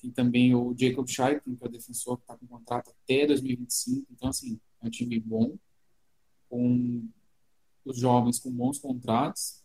Tem 0.00 0.10
também 0.10 0.54
o 0.54 0.74
Jacob 0.78 1.08
Scheikman, 1.08 1.56
que 1.56 1.64
é 1.64 1.66
o 1.66 1.70
defensor, 1.70 2.16
que 2.18 2.22
está 2.22 2.36
com 2.36 2.46
contrato 2.46 2.90
até 2.90 3.26
2025. 3.26 4.06
Então, 4.12 4.28
assim, 4.28 4.60
é 4.80 4.86
um 4.86 4.90
time 4.90 5.18
bom, 5.18 5.56
com 6.48 7.08
os 7.84 7.98
jovens 7.98 8.38
com 8.38 8.50
bons 8.50 8.78
contratos. 8.78 9.62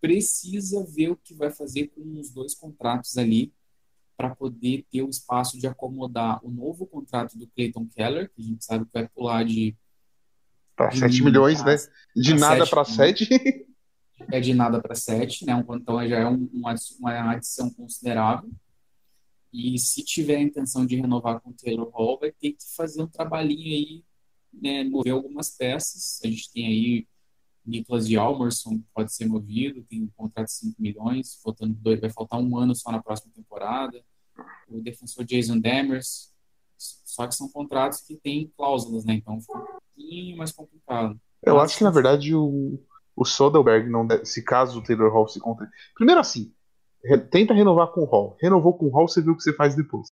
Precisa 0.00 0.84
ver 0.84 1.10
o 1.10 1.16
que 1.16 1.34
vai 1.34 1.50
fazer 1.50 1.88
com 1.88 2.18
os 2.18 2.30
dois 2.30 2.54
contratos 2.54 3.16
ali, 3.18 3.52
para 4.16 4.34
poder 4.34 4.84
ter 4.90 5.02
o 5.02 5.10
espaço 5.10 5.58
de 5.58 5.66
acomodar 5.66 6.44
o 6.44 6.50
novo 6.50 6.86
contrato 6.86 7.36
do 7.36 7.46
Clayton 7.48 7.86
Keller, 7.86 8.30
que 8.34 8.42
a 8.42 8.44
gente 8.44 8.64
sabe 8.64 8.84
que 8.84 8.92
vai 8.92 9.08
pular 9.08 9.44
de. 9.44 9.76
Para 10.76 10.90
7 10.90 11.22
milhões, 11.22 11.64
né? 11.64 11.76
De 12.16 12.34
nada 12.34 12.66
para 12.66 12.84
7. 12.84 13.28
É 14.30 14.40
de 14.40 14.54
nada 14.54 14.80
para 14.80 14.94
7, 14.94 15.44
né? 15.44 15.64
Então 15.70 16.08
já 16.08 16.18
é 16.18 16.26
um, 16.26 16.48
uma, 16.52 16.74
uma 16.98 17.32
adição 17.32 17.68
considerável. 17.70 18.50
E 19.52 19.78
se 19.78 20.02
tiver 20.02 20.36
a 20.36 20.42
intenção 20.42 20.84
de 20.84 20.96
renovar 20.96 21.40
com 21.40 21.50
o 21.50 21.54
Taylor 21.54 21.88
Hall, 21.90 22.18
vai 22.18 22.32
ter 22.32 22.52
que 22.52 22.64
fazer 22.76 23.02
um 23.02 23.06
trabalhinho 23.06 23.66
aí, 23.66 24.04
né, 24.52 24.82
mover 24.82 25.12
algumas 25.12 25.50
peças. 25.50 26.20
A 26.24 26.26
gente 26.26 26.50
tem 26.52 26.66
aí 26.66 27.06
Nicholas 27.64 28.12
Almerson 28.14 28.80
pode 28.94 29.12
ser 29.12 29.26
movido, 29.26 29.84
tem 29.88 30.02
um 30.02 30.10
contrato 30.16 30.46
de 30.46 30.52
5 30.52 30.80
milhões, 30.80 31.40
faltando 31.42 31.74
dois, 31.74 32.00
vai 32.00 32.10
faltar 32.10 32.40
um 32.40 32.58
ano 32.58 32.74
só 32.74 32.92
na 32.92 33.02
próxima 33.02 33.32
temporada. 33.34 34.02
O 34.68 34.80
defensor 34.80 35.24
Jason 35.24 35.58
Demers, 35.58 36.32
só 36.76 37.26
que 37.26 37.34
são 37.34 37.48
contratos 37.48 38.00
que 38.00 38.16
têm 38.16 38.52
cláusulas, 38.56 39.04
né? 39.04 39.14
Então 39.14 39.40
fica 39.40 39.58
um 39.58 39.66
pouquinho 39.96 40.36
mais 40.36 40.52
complicado. 40.52 41.18
Eu 41.42 41.56
Mas, 41.56 41.64
acho 41.64 41.78
que, 41.78 41.84
na 41.84 41.90
verdade, 41.90 42.34
o, 42.34 42.78
o 43.16 43.24
Soderbergh, 43.24 43.88
não 43.88 44.06
deve, 44.06 44.24
se 44.24 44.42
caso 44.42 44.78
o 44.78 44.82
Taylor 44.82 45.12
Hall 45.12 45.28
se 45.28 45.40
conte. 45.40 45.64
Primeiro 45.94 46.20
assim, 46.20 46.52
re, 47.02 47.18
tenta 47.18 47.54
renovar 47.54 47.88
com 47.88 48.02
o 48.02 48.06
Hall. 48.06 48.36
Renovou 48.40 48.74
com 48.74 48.86
o 48.86 48.90
Hall, 48.90 49.08
você 49.08 49.22
vê 49.22 49.30
o 49.30 49.36
que 49.36 49.42
você 49.42 49.54
faz 49.54 49.74
depois. 49.74 50.08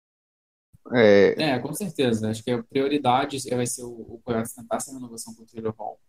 É, 0.93 1.35
é 1.37 1.59
com 1.59 1.73
certeza. 1.73 2.29
Acho 2.29 2.43
que 2.43 2.51
a 2.51 2.63
prioridade 2.63 3.37
vai 3.49 3.67
ser 3.67 3.83
o, 3.83 3.89
o 3.89 4.21
Coyotes 4.23 4.53
tentar 4.53 4.77
essa 4.77 4.93
renovação 4.93 5.33
com 5.35 5.43
o 5.43 5.45
Taylor 5.45 5.73
Hall. 5.77 5.99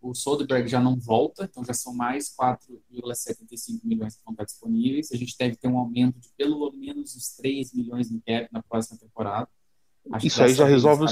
O 0.00 0.14
Soderbergh 0.14 0.68
já 0.68 0.80
não 0.80 0.96
volta, 0.96 1.44
então 1.44 1.64
já 1.64 1.74
são 1.74 1.92
mais 1.92 2.34
4,75 2.34 3.80
milhões 3.82 4.16
que 4.16 4.24
vão 4.24 4.32
estar 4.32 4.44
disponíveis. 4.44 5.10
A 5.12 5.16
gente 5.16 5.36
deve 5.36 5.56
ter 5.56 5.68
um 5.68 5.78
aumento 5.78 6.18
de 6.20 6.28
pelo 6.36 6.70
menos 6.72 7.16
uns 7.16 7.36
3 7.36 7.72
milhões 7.74 8.10
no 8.10 8.20
cap 8.20 8.48
na 8.52 8.62
próxima 8.62 8.98
temporada. 8.98 9.48
Acho 10.12 10.26
Isso 10.26 10.42
aí 10.42 10.54
já 10.54 10.64
resolve 10.64 11.04
o 11.04 11.08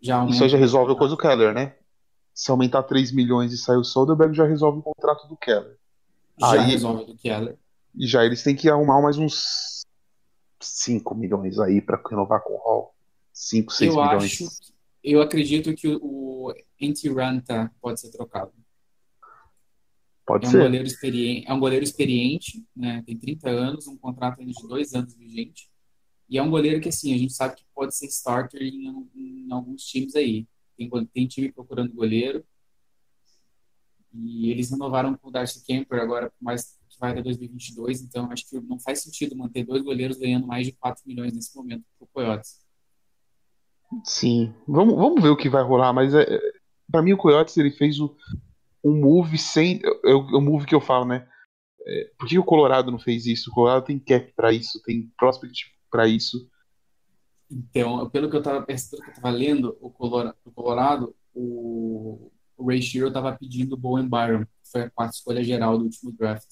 já 0.00 0.26
Isso 0.26 0.42
aí 0.42 0.48
já 0.48 0.58
resolve 0.58 0.92
a 0.92 0.96
coisa 0.96 1.14
do 1.14 1.20
Keller, 1.20 1.54
né? 1.54 1.76
Se 2.34 2.50
aumentar 2.50 2.82
3 2.82 3.12
milhões 3.12 3.52
e 3.52 3.58
sair 3.58 3.76
o 3.76 3.84
Soderbergh, 3.84 4.34
já 4.34 4.44
resolve 4.44 4.80
o 4.80 4.82
contrato 4.82 5.28
do 5.28 5.36
Keller. 5.36 5.78
Já 6.38 6.52
aí, 6.52 6.70
resolve 6.70 7.04
do 7.04 7.16
Keller. 7.16 7.56
E 7.94 8.06
já 8.06 8.24
eles 8.24 8.42
têm 8.42 8.56
que 8.56 8.68
arrumar 8.68 9.00
mais 9.00 9.18
uns 9.18 9.82
5 10.60 11.14
milhões 11.14 11.58
aí 11.58 11.80
para 11.80 12.00
renovar 12.08 12.42
com 12.42 12.54
o 12.54 12.58
Hall. 12.58 12.94
5, 13.32 13.72
6 13.72 13.94
eu 13.94 14.02
milhões. 14.02 14.24
Acho, 14.24 14.71
eu 15.02 15.20
acredito 15.20 15.74
que 15.74 15.88
o, 15.88 16.54
Anti-Ranta 16.80 17.72
pode 17.80 18.00
ser 18.00 18.10
trocado. 18.10 18.52
Pode 20.26 20.46
é 20.46 20.50
ser. 20.50 20.58
Um 20.58 20.62
goleiro 20.62 20.86
experiente, 20.86 21.46
é 21.48 21.52
um 21.52 21.60
goleiro 21.60 21.84
experiente, 21.84 22.64
né? 22.74 23.02
tem 23.04 23.16
30 23.16 23.50
anos, 23.50 23.86
um 23.86 23.96
contrato 23.96 24.40
ainda 24.40 24.52
de 24.52 24.68
dois 24.68 24.94
anos 24.94 25.14
vigente. 25.14 25.70
E 26.28 26.38
é 26.38 26.42
um 26.42 26.50
goleiro 26.50 26.80
que, 26.80 26.88
assim, 26.88 27.12
a 27.14 27.18
gente 27.18 27.32
sabe 27.32 27.56
que 27.56 27.64
pode 27.74 27.94
ser 27.94 28.06
starter 28.06 28.62
em, 28.62 28.86
em 29.14 29.52
alguns 29.52 29.84
times 29.84 30.14
aí. 30.14 30.46
Tem, 30.76 30.88
tem 31.12 31.26
time 31.26 31.52
procurando 31.52 31.92
goleiro. 31.92 32.44
E 34.14 34.50
eles 34.50 34.70
renovaram 34.70 35.16
com 35.16 35.28
o 35.28 35.30
Darcy 35.30 35.64
Kemper 35.64 36.00
agora, 36.00 36.32
mais 36.40 36.78
que 36.88 36.98
vai 36.98 37.12
até 37.12 37.22
2022. 37.22 38.02
Então, 38.02 38.30
acho 38.30 38.48
que 38.48 38.60
não 38.60 38.78
faz 38.78 39.02
sentido 39.02 39.36
manter 39.36 39.64
dois 39.64 39.82
goleiros 39.82 40.18
ganhando 40.18 40.46
mais 40.46 40.66
de 40.66 40.72
4 40.72 41.02
milhões 41.06 41.32
nesse 41.32 41.54
momento 41.56 41.84
para 41.98 42.04
o 42.04 42.08
Coyotes. 42.08 42.61
Sim, 44.04 44.54
vamos, 44.66 44.94
vamos 44.96 45.22
ver 45.22 45.28
o 45.28 45.36
que 45.36 45.48
vai 45.48 45.62
rolar, 45.62 45.92
mas 45.92 46.14
é, 46.14 46.26
para 46.90 47.02
mim 47.02 47.12
o 47.12 47.18
Coyotes 47.18 47.56
ele 47.56 47.70
fez 47.70 48.00
o, 48.00 48.16
um 48.84 48.98
move 49.00 49.38
sem. 49.38 49.80
É 50.04 50.14
o, 50.14 50.40
move 50.40 50.66
que 50.66 50.74
eu 50.74 50.80
falo, 50.80 51.04
né? 51.04 51.26
É, 51.86 52.10
por 52.18 52.28
que 52.28 52.38
o 52.38 52.44
Colorado 52.44 52.90
não 52.90 52.98
fez 52.98 53.26
isso? 53.26 53.50
O 53.50 53.54
Colorado 53.54 53.84
tem 53.84 53.98
cap 53.98 54.32
para 54.34 54.52
isso, 54.52 54.80
tem 54.82 55.10
prospect 55.16 55.66
para 55.90 56.06
isso. 56.06 56.48
Então, 57.50 58.08
pelo 58.08 58.30
que 58.30 58.36
eu 58.36 58.42
tava 58.42 58.64
que 58.64 58.72
eu 58.72 59.14
tava 59.14 59.30
lendo, 59.30 59.76
o 59.80 59.90
Colorado, 59.90 60.36
o, 60.44 60.50
Colorado, 60.50 61.16
o, 61.34 62.30
Ray 62.58 62.80
Shiro 62.80 63.12
tava 63.12 63.36
pedindo 63.36 63.74
o 63.74 63.76
Bowen 63.76 64.08
Byron, 64.08 64.44
que 64.44 64.70
foi 64.70 64.82
a 64.82 64.90
quarta 64.90 65.16
escolha 65.16 65.44
geral 65.44 65.76
do 65.76 65.84
último 65.84 66.12
draft. 66.12 66.48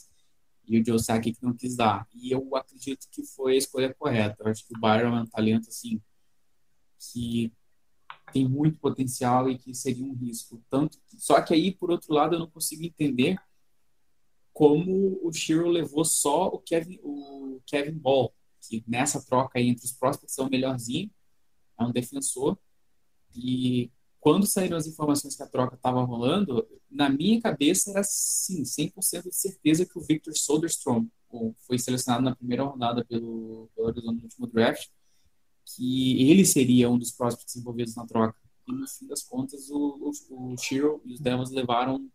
E 0.67 0.79
o 0.79 0.85
Joe 0.85 0.99
não 1.43 1.53
quis 1.55 1.75
dar. 1.75 2.07
E 2.15 2.31
eu 2.31 2.55
acredito 2.55 3.09
que 3.11 3.25
foi 3.25 3.55
a 3.55 3.59
escolha 3.59 3.95
correta. 3.99 4.37
Eu 4.41 4.51
acho 4.51 4.67
que 4.67 4.77
o 4.77 4.81
Byron 4.81 5.17
é 5.17 5.23
um 5.23 5.27
talento, 5.27 5.69
assim, 5.69 6.01
que 7.01 7.53
tem 8.33 8.49
muito 8.49 8.79
potencial 8.79 9.51
e 9.51 9.59
que 9.59 9.75
seria 9.75 10.05
um 10.05 10.15
risco. 10.15 10.63
Tanto, 10.69 10.99
só 11.19 11.41
que 11.41 11.55
aí, 11.55 11.73
por 11.73 11.91
outro 11.91 12.15
lado, 12.15 12.35
eu 12.35 12.39
não 12.39 12.51
consigo 12.51 12.85
entender 12.85 13.39
como 14.53 15.19
o 15.23 15.33
Shiro 15.33 15.69
levou 15.69 16.05
só 16.05 16.49
o 16.49 16.59
Kevin, 16.59 16.99
o 17.03 17.61
Kevin 17.67 17.99
Ball, 17.99 18.35
que 18.61 18.85
nessa 18.87 19.25
troca 19.25 19.59
aí 19.59 19.69
entre 19.69 19.85
os 19.85 19.93
prospects 19.93 20.39
é 20.39 20.43
o 20.43 20.51
melhorzinho, 20.51 21.11
é 21.79 21.85
um 21.85 21.93
defensor. 21.93 22.59
E 23.35 23.91
quando 24.19 24.47
saíram 24.47 24.77
as 24.77 24.87
informações 24.87 25.35
que 25.35 25.43
a 25.43 25.49
troca 25.49 25.77
estava 25.77 26.03
rolando, 26.03 26.67
na 26.91 27.09
minha 27.09 27.41
cabeça 27.41 27.91
era 27.91 28.03
sim, 28.05 28.63
100% 28.63 29.31
de 29.31 29.35
certeza 29.35 29.87
que 29.87 29.99
o 29.99 30.03
Victor 30.03 30.37
Soderstrom 30.37 31.07
foi 31.67 31.79
selecionado 31.79 32.25
na 32.25 32.37
primeira 32.37 32.65
rodada 32.65 33.05
pelo, 33.05 33.71
pelo 33.75 33.89
Arizona 33.89 34.13
no 34.13 34.23
último 34.23 34.47
draft 34.47 34.91
que 35.75 36.31
ele 36.31 36.45
seria 36.45 36.91
um 36.91 36.99
dos 36.99 37.13
prospects 37.13 37.57
envolvidos 37.57 37.95
na 37.95 38.07
troca. 38.07 38.37
E 38.69 38.73
no 38.73 38.87
fim 38.87 39.07
das 39.07 39.23
contas, 39.23 39.71
o, 39.71 40.13
o, 40.31 40.53
o 40.53 40.57
Shiro 40.57 41.01
e 41.05 41.15
os 41.15 41.21
Devils 41.21 41.51
levaram 41.51 42.09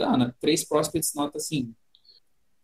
ah, 0.00 0.32
três 0.40 0.64
prospects 0.64 1.14
nota 1.14 1.38
assim, 1.38 1.74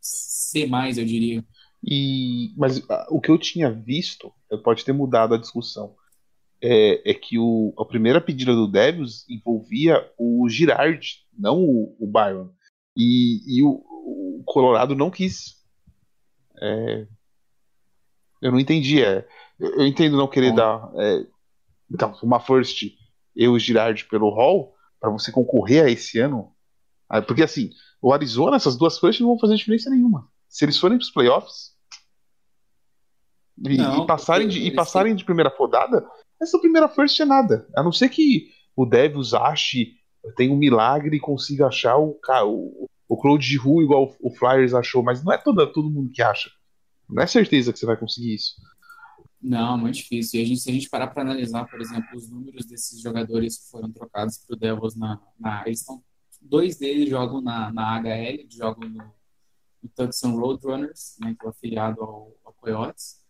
C+, 0.01 0.69
eu 0.97 1.05
diria. 1.05 1.45
E, 1.85 2.53
mas 2.57 2.83
ah, 2.89 3.07
o 3.11 3.21
que 3.21 3.31
eu 3.31 3.39
tinha 3.39 3.71
visto, 3.71 4.33
pode 4.63 4.85
ter 4.85 4.93
mudado 4.93 5.35
a 5.35 5.39
discussão, 5.39 5.95
é, 6.63 7.11
é 7.11 7.15
que 7.15 7.39
o, 7.39 7.75
a 7.77 7.85
primeira 7.85 8.21
pedida 8.21 8.55
do 8.55 8.69
Devils 8.69 9.29
envolvia 9.29 10.09
o 10.17 10.49
Girard, 10.49 11.25
não 11.37 11.59
o, 11.59 11.97
o 11.99 12.07
Byron. 12.07 12.51
E, 12.97 13.59
e 13.59 13.63
o, 13.63 13.71
o, 13.71 14.43
Colorado 14.45 14.95
não 14.95 15.11
quis. 15.11 15.57
É, 16.61 17.07
eu 18.43 18.53
não 18.53 18.59
entendi. 18.59 19.03
É, 19.03 19.27
eu 19.59 19.87
entendo 19.87 20.17
não 20.17 20.29
querer 20.29 20.53
dar 20.53 20.91
é, 20.97 21.25
então, 21.91 22.15
uma 22.23 22.41
first 22.41 22.83
eu 23.35 23.53
e 23.53 23.57
o 23.57 23.59
Girard 23.59 24.05
pelo 24.07 24.31
Hall 24.31 24.75
para 25.01 25.11
você 25.11 25.31
concorrer 25.31 25.85
a 25.85 25.91
esse 25.91 26.19
ano. 26.19 26.53
Ah, 27.09 27.23
porque 27.23 27.43
assim, 27.43 27.71
o 28.01 28.13
Arizona, 28.13 28.57
essas 28.57 28.77
duas 28.77 28.99
firsts 28.99 29.21
não 29.21 29.29
vão 29.29 29.39
fazer 29.39 29.57
diferença 29.57 29.89
nenhuma. 29.89 30.29
Se 30.49 30.65
eles 30.65 30.79
forem 30.79 30.99
para 30.99 31.05
os 31.05 31.11
playoffs 31.11 31.73
e, 33.59 33.77
não, 33.77 34.03
e 34.03 34.07
passarem, 34.07 34.49
de, 34.49 34.61
e 34.61 34.71
passarem 34.71 35.15
de 35.15 35.25
primeira 35.25 35.55
rodada, 35.57 36.07
essa 36.41 36.59
primeira 36.59 36.89
first 36.89 37.19
é 37.21 37.25
nada. 37.25 37.67
A 37.77 37.83
não 37.83 37.93
ser 37.93 38.09
que 38.09 38.49
o 38.77 38.85
Devils 38.85 39.35
ache, 39.35 39.95
tem 40.37 40.51
um 40.51 40.57
milagre 40.57 41.17
e 41.17 41.21
consiga 41.21 41.67
achar 41.67 41.97
o, 41.97 42.19
o, 42.47 42.89
o 43.09 43.17
Claude 43.21 43.47
Giroux 43.47 43.83
igual 43.83 44.15
o 44.21 44.31
Flyers 44.35 44.75
achou, 44.75 45.03
mas 45.03 45.23
não 45.23 45.33
é 45.33 45.39
todo, 45.39 45.67
todo 45.73 45.91
mundo 45.91 46.11
que 46.13 46.23
acha. 46.23 46.51
Não 47.13 47.23
é 47.23 47.27
certeza 47.27 47.73
que 47.73 47.79
você 47.79 47.87
vai 47.87 47.97
conseguir 47.97 48.35
isso. 48.35 48.55
Não, 49.41 49.77
muito 49.77 49.97
difícil. 49.97 50.41
E 50.41 50.43
a 50.43 50.47
gente, 50.47 50.61
se 50.61 50.71
a 50.71 50.73
gente 50.73 50.89
parar 50.89 51.09
para 51.09 51.23
analisar, 51.23 51.65
por 51.65 51.81
exemplo, 51.81 52.17
os 52.17 52.31
números 52.31 52.65
desses 52.65 53.01
jogadores 53.01 53.59
que 53.59 53.71
foram 53.71 53.91
trocados 53.91 54.39
para 54.39 54.55
o 54.55 54.59
Devils 54.59 54.95
na, 54.95 55.21
na 55.39 55.63
eles 55.67 55.81
estão 55.81 56.03
dois 56.43 56.77
deles 56.77 57.09
jogam 57.09 57.41
na, 57.41 57.73
na 57.73 58.01
HL, 58.01 58.47
jogam 58.51 58.89
no, 58.89 59.15
no 59.83 59.89
Tucson 59.95 60.37
Roadrunners, 60.37 61.17
né, 61.21 61.37
que 61.39 61.47
é 61.47 61.49
afiliado 61.49 62.03
ao, 62.03 62.37
ao 62.45 62.53
Coyotes. 62.55 63.21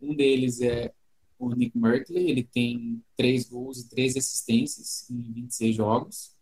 Um 0.00 0.14
deles 0.14 0.60
é 0.60 0.92
o 1.38 1.54
Nick 1.54 1.76
Merkley, 1.76 2.30
ele 2.30 2.44
tem 2.44 3.02
três 3.16 3.48
gols 3.48 3.80
e 3.80 3.88
três 3.88 4.16
assistências 4.16 5.08
em 5.10 5.20
26 5.20 5.76
jogos. 5.76 6.34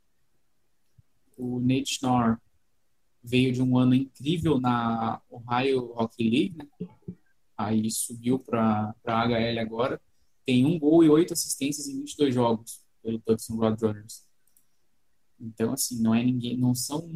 O 1.37 1.59
Nate 1.61 1.95
Schnorr 1.95 2.41
veio 3.25 3.53
de 3.53 3.63
um 3.63 3.79
ano 3.79 3.95
incrível 3.95 4.61
na 4.61 5.21
Ohio 5.31 5.93
Hockey 5.97 6.29
League, 6.29 6.57
né? 6.59 6.69
aí 7.57 7.91
subiu 7.91 8.39
para 8.39 8.95
a 9.07 9.27
HL 9.27 9.59
agora. 9.61 10.01
Tem 10.45 10.67
um 10.67 10.79
gol 10.79 11.03
e 11.03 11.09
oito 11.09 11.33
assistências 11.33 11.89
em 11.89 11.97
22 12.01 12.35
jogos 12.35 12.85
pelo 13.03 13.19
Tucson 13.21 13.57
Roadrunners. 13.57 14.27
Então, 15.41 15.73
assim, 15.73 16.01
não 16.01 16.15
é 16.15 16.23
ninguém, 16.23 16.57
não 16.57 16.75
são, 16.75 17.09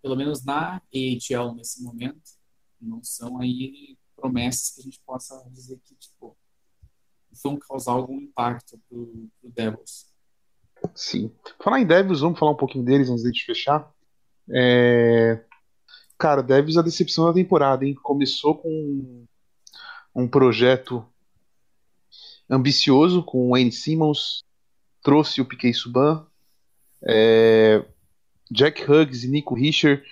pelo 0.00 0.16
menos 0.16 0.44
na 0.44 0.76
AHL 0.76 1.54
nesse 1.54 1.82
momento, 1.82 2.38
não 2.80 3.02
são 3.04 3.40
aí 3.40 3.96
promessas 4.16 4.70
que 4.70 4.80
a 4.80 4.84
gente 4.84 5.00
possa 5.04 5.48
dizer 5.50 5.78
que, 5.84 5.94
tipo, 5.94 6.36
vão 7.42 7.56
causar 7.56 7.92
algum 7.92 8.20
impacto 8.20 8.80
pro, 8.88 9.28
pro 9.40 9.50
Devils. 9.50 10.06
Sim. 10.94 11.30
Falar 11.62 11.80
em 11.80 11.86
Devils, 11.86 12.20
vamos 12.20 12.38
falar 12.38 12.52
um 12.52 12.56
pouquinho 12.56 12.84
deles 12.84 13.08
antes 13.10 13.22
de 13.22 13.44
fechar. 13.44 13.92
É... 14.50 15.44
Cara, 16.18 16.42
Devils 16.42 16.76
a 16.76 16.82
decepção 16.82 17.26
da 17.26 17.32
temporada, 17.32 17.84
hein? 17.84 17.94
Começou 18.02 18.56
com 18.56 19.26
um 20.14 20.26
projeto 20.26 21.06
ambicioso 22.50 23.22
com 23.22 23.46
o 23.46 23.50
Wayne 23.50 23.70
Simmons, 23.70 24.42
trouxe 25.02 25.40
o 25.40 25.44
Piquet 25.44 25.72
Subban, 25.72 26.26
é... 27.06 27.84
Jack 28.50 28.90
Huggs 28.90 29.24
e 29.24 29.30
Nico 29.30 29.54
Rischer, 29.54 30.02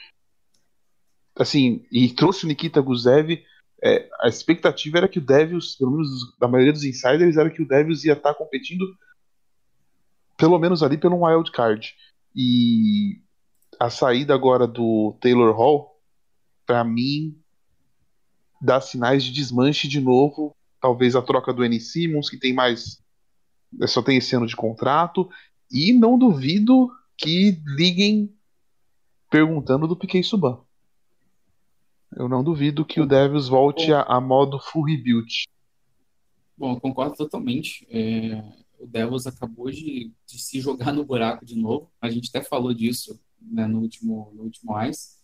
assim, 1.38 1.84
e 1.90 2.08
trouxe 2.10 2.44
o 2.44 2.48
Nikita 2.48 2.80
Gusev. 2.80 3.42
É, 3.82 4.08
a 4.20 4.28
expectativa 4.28 4.98
era 4.98 5.08
que 5.08 5.18
o 5.18 5.24
Devils, 5.24 5.76
pelo 5.76 5.92
menos 5.92 6.36
da 6.38 6.48
maioria 6.48 6.72
dos 6.72 6.84
insiders, 6.84 7.36
era 7.36 7.50
que 7.50 7.62
o 7.62 7.68
Devils 7.68 8.04
ia 8.04 8.14
estar 8.14 8.34
competindo 8.34 8.84
pelo 10.36 10.58
menos 10.58 10.82
ali 10.82 10.98
pelo 10.98 11.24
wild 11.24 11.50
card. 11.50 11.94
E 12.34 13.22
a 13.78 13.90
saída 13.90 14.34
agora 14.34 14.66
do 14.66 15.16
Taylor 15.20 15.54
Hall 15.54 15.96
para 16.66 16.82
mim, 16.82 17.38
dá 18.60 18.80
sinais 18.80 19.22
de 19.22 19.32
desmanche 19.32 19.86
de 19.86 20.00
novo. 20.00 20.54
Talvez 20.80 21.14
a 21.14 21.22
troca 21.22 21.52
do 21.52 21.64
N. 21.64 21.80
Simmons, 21.80 22.28
que 22.28 22.38
tem 22.38 22.52
mais. 22.52 23.02
É, 23.80 23.86
só 23.86 24.02
tem 24.02 24.18
esse 24.18 24.34
ano 24.34 24.46
de 24.46 24.56
contrato. 24.56 25.30
E 25.70 25.92
não 25.92 26.18
duvido 26.18 26.90
que 27.16 27.62
liguem 27.64 28.34
perguntando 29.30 29.86
do 29.86 29.96
Piquet 29.96 30.22
Suban. 30.22 30.60
Eu 32.14 32.28
não 32.28 32.42
duvido 32.42 32.84
que 32.84 33.00
o 33.00 33.06
Devils 33.06 33.48
volte 33.48 33.92
a, 33.92 34.02
a 34.02 34.20
modo 34.20 34.58
full 34.58 34.84
rebuild. 34.84 35.44
Bom, 36.56 36.72
eu 36.72 36.80
concordo 36.80 37.16
totalmente. 37.16 37.86
É, 37.90 38.42
o 38.78 38.86
Devils 38.86 39.26
acabou 39.26 39.70
de, 39.70 40.12
de, 40.26 40.38
se 40.38 40.60
jogar 40.60 40.92
no 40.92 41.04
buraco 41.04 41.44
de 41.44 41.56
novo. 41.56 41.90
A 42.00 42.08
gente 42.08 42.28
até 42.28 42.42
falou 42.42 42.72
disso 42.72 43.20
né, 43.40 43.66
no 43.66 43.80
último 43.80 44.32
no 44.34 44.42
último 44.44 44.80
Ice 44.84 45.16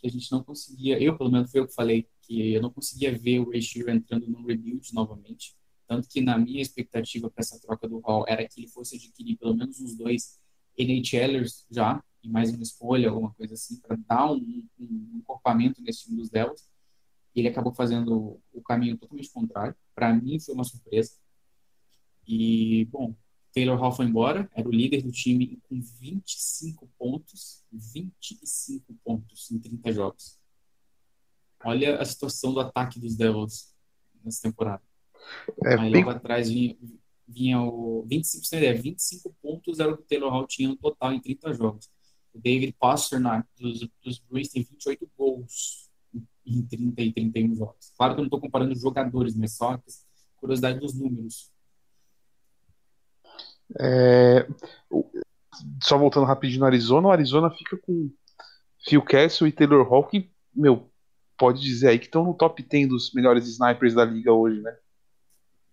que 0.00 0.06
a 0.06 0.10
gente 0.10 0.32
não 0.32 0.42
conseguia, 0.42 1.00
eu 1.00 1.16
pelo 1.16 1.30
menos 1.30 1.50
foi 1.50 1.60
eu 1.60 1.66
que 1.66 1.74
falei, 1.74 2.08
que 2.22 2.54
eu 2.54 2.62
não 2.62 2.70
conseguia 2.70 3.16
ver 3.16 3.38
o 3.38 3.50
Ray 3.50 3.60
entrando 3.88 4.26
no 4.26 4.44
rebuild 4.46 4.94
novamente. 4.94 5.54
Tanto 5.86 6.08
que 6.08 6.20
na 6.20 6.38
minha 6.38 6.62
expectativa 6.62 7.30
para 7.30 7.42
essa 7.42 7.60
troca 7.60 7.86
do 7.86 7.98
Hall 7.98 8.24
era 8.26 8.46
que 8.48 8.60
ele 8.60 8.68
fosse 8.68 8.96
adquirir 8.96 9.36
pelo 9.36 9.54
menos 9.54 9.80
uns 9.80 9.94
dois 9.94 10.40
NHLers 10.78 11.66
já, 11.70 12.02
e 12.22 12.28
mais 12.28 12.50
uma 12.50 12.62
escolha, 12.62 13.10
alguma 13.10 13.34
coisa 13.34 13.54
assim, 13.54 13.78
para 13.80 13.96
dar 13.96 14.32
um, 14.32 14.66
um 14.78 15.16
encorpamento 15.16 15.82
nesse 15.82 16.04
time 16.04 16.16
dos 16.16 16.30
Devils. 16.30 16.68
E 17.34 17.40
ele 17.40 17.48
acabou 17.48 17.72
fazendo 17.72 18.40
o 18.52 18.62
caminho 18.62 18.96
totalmente 18.96 19.30
contrário. 19.30 19.74
Para 19.94 20.14
mim 20.14 20.38
foi 20.38 20.54
uma 20.54 20.64
surpresa. 20.64 21.12
E, 22.26 22.84
bom, 22.86 23.14
Taylor 23.52 23.78
Hall 23.78 23.92
foi 23.92 24.06
embora, 24.06 24.48
era 24.54 24.68
o 24.68 24.72
líder 24.72 25.02
do 25.02 25.10
time 25.10 25.58
com 25.68 25.80
25 25.80 26.88
pontos, 26.98 27.64
25 27.72 28.94
pontos 29.04 29.50
em 29.50 29.58
30 29.58 29.92
jogos. 29.92 30.38
Olha 31.64 32.00
a 32.00 32.04
situação 32.04 32.54
do 32.54 32.60
ataque 32.60 32.98
dos 32.98 33.16
Devils 33.16 33.74
nessa 34.24 34.42
temporada. 34.42 34.82
É, 35.64 35.74
Aí 35.74 35.90
bem... 35.90 36.04
logo 36.04 36.16
atrás 36.16 36.48
vinha, 36.48 36.76
vinha 37.26 37.60
o 37.60 38.04
25, 38.06 38.54
é, 38.54 38.72
25 38.72 39.36
pontos 39.42 39.78
era 39.78 39.92
o 39.92 39.96
que 39.96 40.02
o 40.02 40.06
Taylor 40.06 40.30
Hall 40.30 40.46
tinha 40.46 40.68
no 40.68 40.76
total 40.76 41.12
em 41.12 41.20
30 41.20 41.52
jogos. 41.54 41.90
O 42.32 42.38
David 42.38 42.74
Pasternak 42.78 43.46
dos, 43.58 43.86
dos 44.02 44.18
Bruins 44.18 44.48
tem 44.48 44.62
28 44.62 45.10
gols 45.16 45.90
em 46.46 46.62
30 46.62 47.02
e 47.02 47.12
31 47.12 47.54
jogos. 47.54 47.92
Claro 47.96 48.14
que 48.14 48.20
eu 48.20 48.22
não 48.22 48.28
estou 48.28 48.40
comparando 48.40 48.74
jogadores, 48.74 49.34
mas 49.34 49.56
só 49.56 49.80
curiosidade 50.36 50.78
dos 50.78 50.94
números. 50.94 51.52
É, 53.78 54.48
só 55.82 55.98
voltando 55.98 56.26
rapidinho 56.26 56.60
no 56.60 56.66
Arizona, 56.66 57.08
o 57.08 57.12
Arizona 57.12 57.50
fica 57.50 57.76
com 57.76 58.10
Phil 58.84 59.02
Castle 59.02 59.48
e 59.48 59.52
Taylor 59.52 59.86
Hall, 59.88 60.06
que, 60.06 60.30
meu, 60.54 60.90
pode 61.36 61.60
dizer 61.60 61.88
aí 61.88 61.98
que 61.98 62.06
estão 62.06 62.24
no 62.24 62.34
top 62.34 62.62
10 62.62 62.88
dos 62.88 63.12
melhores 63.12 63.46
snipers 63.46 63.94
da 63.94 64.04
liga 64.04 64.32
hoje, 64.32 64.60
né? 64.60 64.76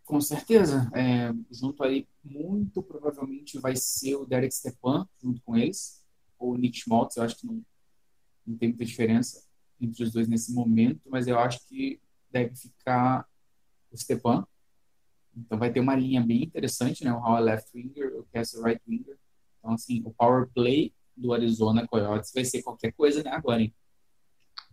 Com 0.06 0.22
certeza. 0.22 0.90
É, 0.96 1.34
junto 1.52 1.84
aí, 1.84 2.08
muito 2.24 2.82
provavelmente 2.82 3.60
vai 3.60 3.76
ser 3.76 4.16
o 4.16 4.26
Derek 4.26 4.56
Stepan, 4.56 5.08
junto 5.22 5.42
com 5.42 5.58
eles, 5.58 6.02
ou 6.40 6.54
o 6.54 6.58
Nick 6.58 6.80
Schmaltz, 6.80 7.18
eu 7.18 7.24
acho 7.24 7.38
que 7.38 7.48
não, 7.48 7.62
não 8.46 8.58
tem 8.58 8.70
muita 8.70 8.86
diferença 8.86 9.44
entre 9.80 10.04
os 10.04 10.12
dois 10.12 10.28
nesse 10.28 10.54
momento, 10.54 11.02
mas 11.10 11.28
eu 11.28 11.38
acho 11.38 11.60
que 11.68 12.00
deve 12.32 12.56
ficar 12.56 13.28
o 13.92 13.98
Stepan, 13.98 14.46
então 15.38 15.58
vai 15.58 15.71
ter 15.71 15.80
uma 15.80 15.95
linha 15.95 16.21
bem 16.21 16.43
interessante, 16.43 17.04
né? 17.04 17.13
O 17.13 17.17
Howell 17.17 17.43
left 17.43 17.69
winger, 17.73 18.17
o 18.17 18.26
Castle 18.34 18.63
right 18.63 18.82
winger. 18.88 19.17
Então, 19.60 19.73
assim, 19.73 20.02
o 20.06 20.12
power 20.12 20.47
play 20.54 20.93
do 21.15 21.34
Arizona 21.34 21.88
Coyotes 21.88 22.32
vai 22.34 22.43
ser 22.43 22.62
qualquer 22.63 22.91
coisa 22.93 23.23
né, 23.23 23.32
agora, 23.32 23.62
hein? 23.62 23.73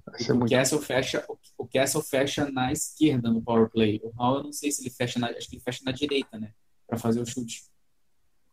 O 0.07 0.35
muito... 0.35 0.51
Castle, 0.51 0.81
fecha, 0.83 1.25
o 1.57 1.67
Castle 1.67 2.03
fecha 2.03 2.51
na 2.51 2.71
esquerda 2.73 3.31
no 3.31 3.43
power 3.43 3.71
play. 3.71 4.01
O 4.03 4.13
Howell, 4.17 4.39
eu 4.39 4.45
não 4.45 4.53
sei 4.53 4.71
se 4.71 4.83
ele 4.83 4.91
fecha 4.91 5.19
na, 5.19 5.29
acho 5.29 5.49
que 5.49 5.57
ele 5.57 5.63
fecha 5.63 5.81
na 5.85 5.93
direita, 5.93 6.39
né? 6.39 6.53
Para 6.87 6.99
fazer 6.99 7.21
o 7.21 7.27
chute. 7.27 7.65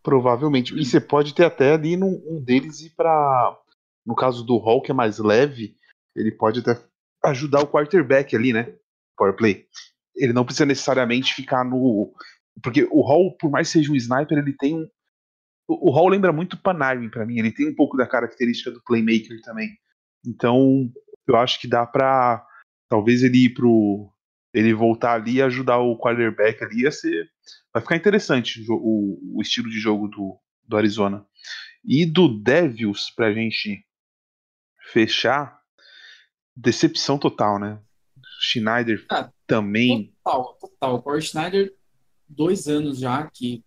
Provavelmente. 0.02 0.74
E 0.74 0.86
você 0.86 1.00
pode 1.00 1.36
ter 1.36 1.46
até 1.46 1.74
ali 1.74 1.98
num, 1.98 2.22
um 2.26 2.42
deles 2.42 2.82
ir 2.82 2.92
para, 2.92 3.60
no 4.06 4.16
caso 4.16 4.44
do 4.44 4.58
Hall 4.58 4.82
que 4.82 4.92
é 4.92 4.94
mais 4.94 5.20
leve, 5.20 5.76
ele 6.16 6.32
pode 6.32 6.62
até 6.62 6.82
ajudar 7.26 7.62
o 7.62 7.68
quarterback 7.68 8.36
ali, 8.36 8.54
né? 8.54 8.74
Power 9.18 9.36
play 9.36 9.68
ele 10.16 10.34
não 10.34 10.46
precisa 10.46 10.66
necessariamente 10.66 11.34
ficar 11.34 11.64
no. 11.64 12.14
Porque 12.62 12.88
o 12.92 13.02
Hall, 13.02 13.36
por 13.38 13.50
mais 13.50 13.68
que 13.68 13.80
seja 13.80 13.92
um 13.92 13.96
sniper, 13.96 14.38
ele 14.38 14.54
tem 14.54 14.76
um. 14.76 14.88
O 15.68 15.92
Hall 15.92 16.10
lembra 16.10 16.34
muito 16.34 16.62
Panarin 16.62 17.10
para 17.10 17.26
mim, 17.26 17.40
ele 17.40 17.52
tem 17.52 17.70
um 17.70 17.76
pouco 17.76 17.96
da 17.96 18.06
característica 18.06 18.72
do 18.72 18.84
playmaker 18.84 19.40
também. 19.42 19.70
Então, 20.26 20.92
eu 21.28 21.36
acho 21.38 21.60
que 21.60 21.68
dá 21.68 21.86
pra. 21.86 22.46
Talvez 22.90 23.24
ele 23.24 23.46
ir 23.46 23.54
pro. 23.54 24.12
Ele 24.54 24.74
voltar 24.74 25.14
ali 25.14 25.36
e 25.36 25.42
ajudar 25.42 25.78
o 25.78 25.98
quarterback 25.98 26.62
ali 26.64 26.82
ia 26.82 26.92
ser. 26.92 27.30
Vai 27.74 27.82
ficar 27.82 27.96
interessante 27.96 28.66
o, 28.70 29.38
o 29.38 29.42
estilo 29.42 29.70
de 29.70 29.80
jogo 29.80 30.10
do, 30.10 30.38
do 30.68 30.78
Arizona. 30.78 31.26
E 31.86 32.06
do 32.06 32.28
Devils, 32.28 33.10
pra 33.16 33.34
gente 33.34 33.86
fechar, 34.92 35.58
decepção 36.56 37.18
total, 37.18 37.58
né? 37.58 37.80
Schneider 38.42 39.06
ah, 39.10 39.32
também. 39.52 40.14
Total, 40.24 40.58
total. 40.60 41.04
O 41.06 41.22
Schneider 41.22 41.76
dois 42.28 42.68
anos 42.68 43.00
já 43.00 43.30
que 43.30 43.64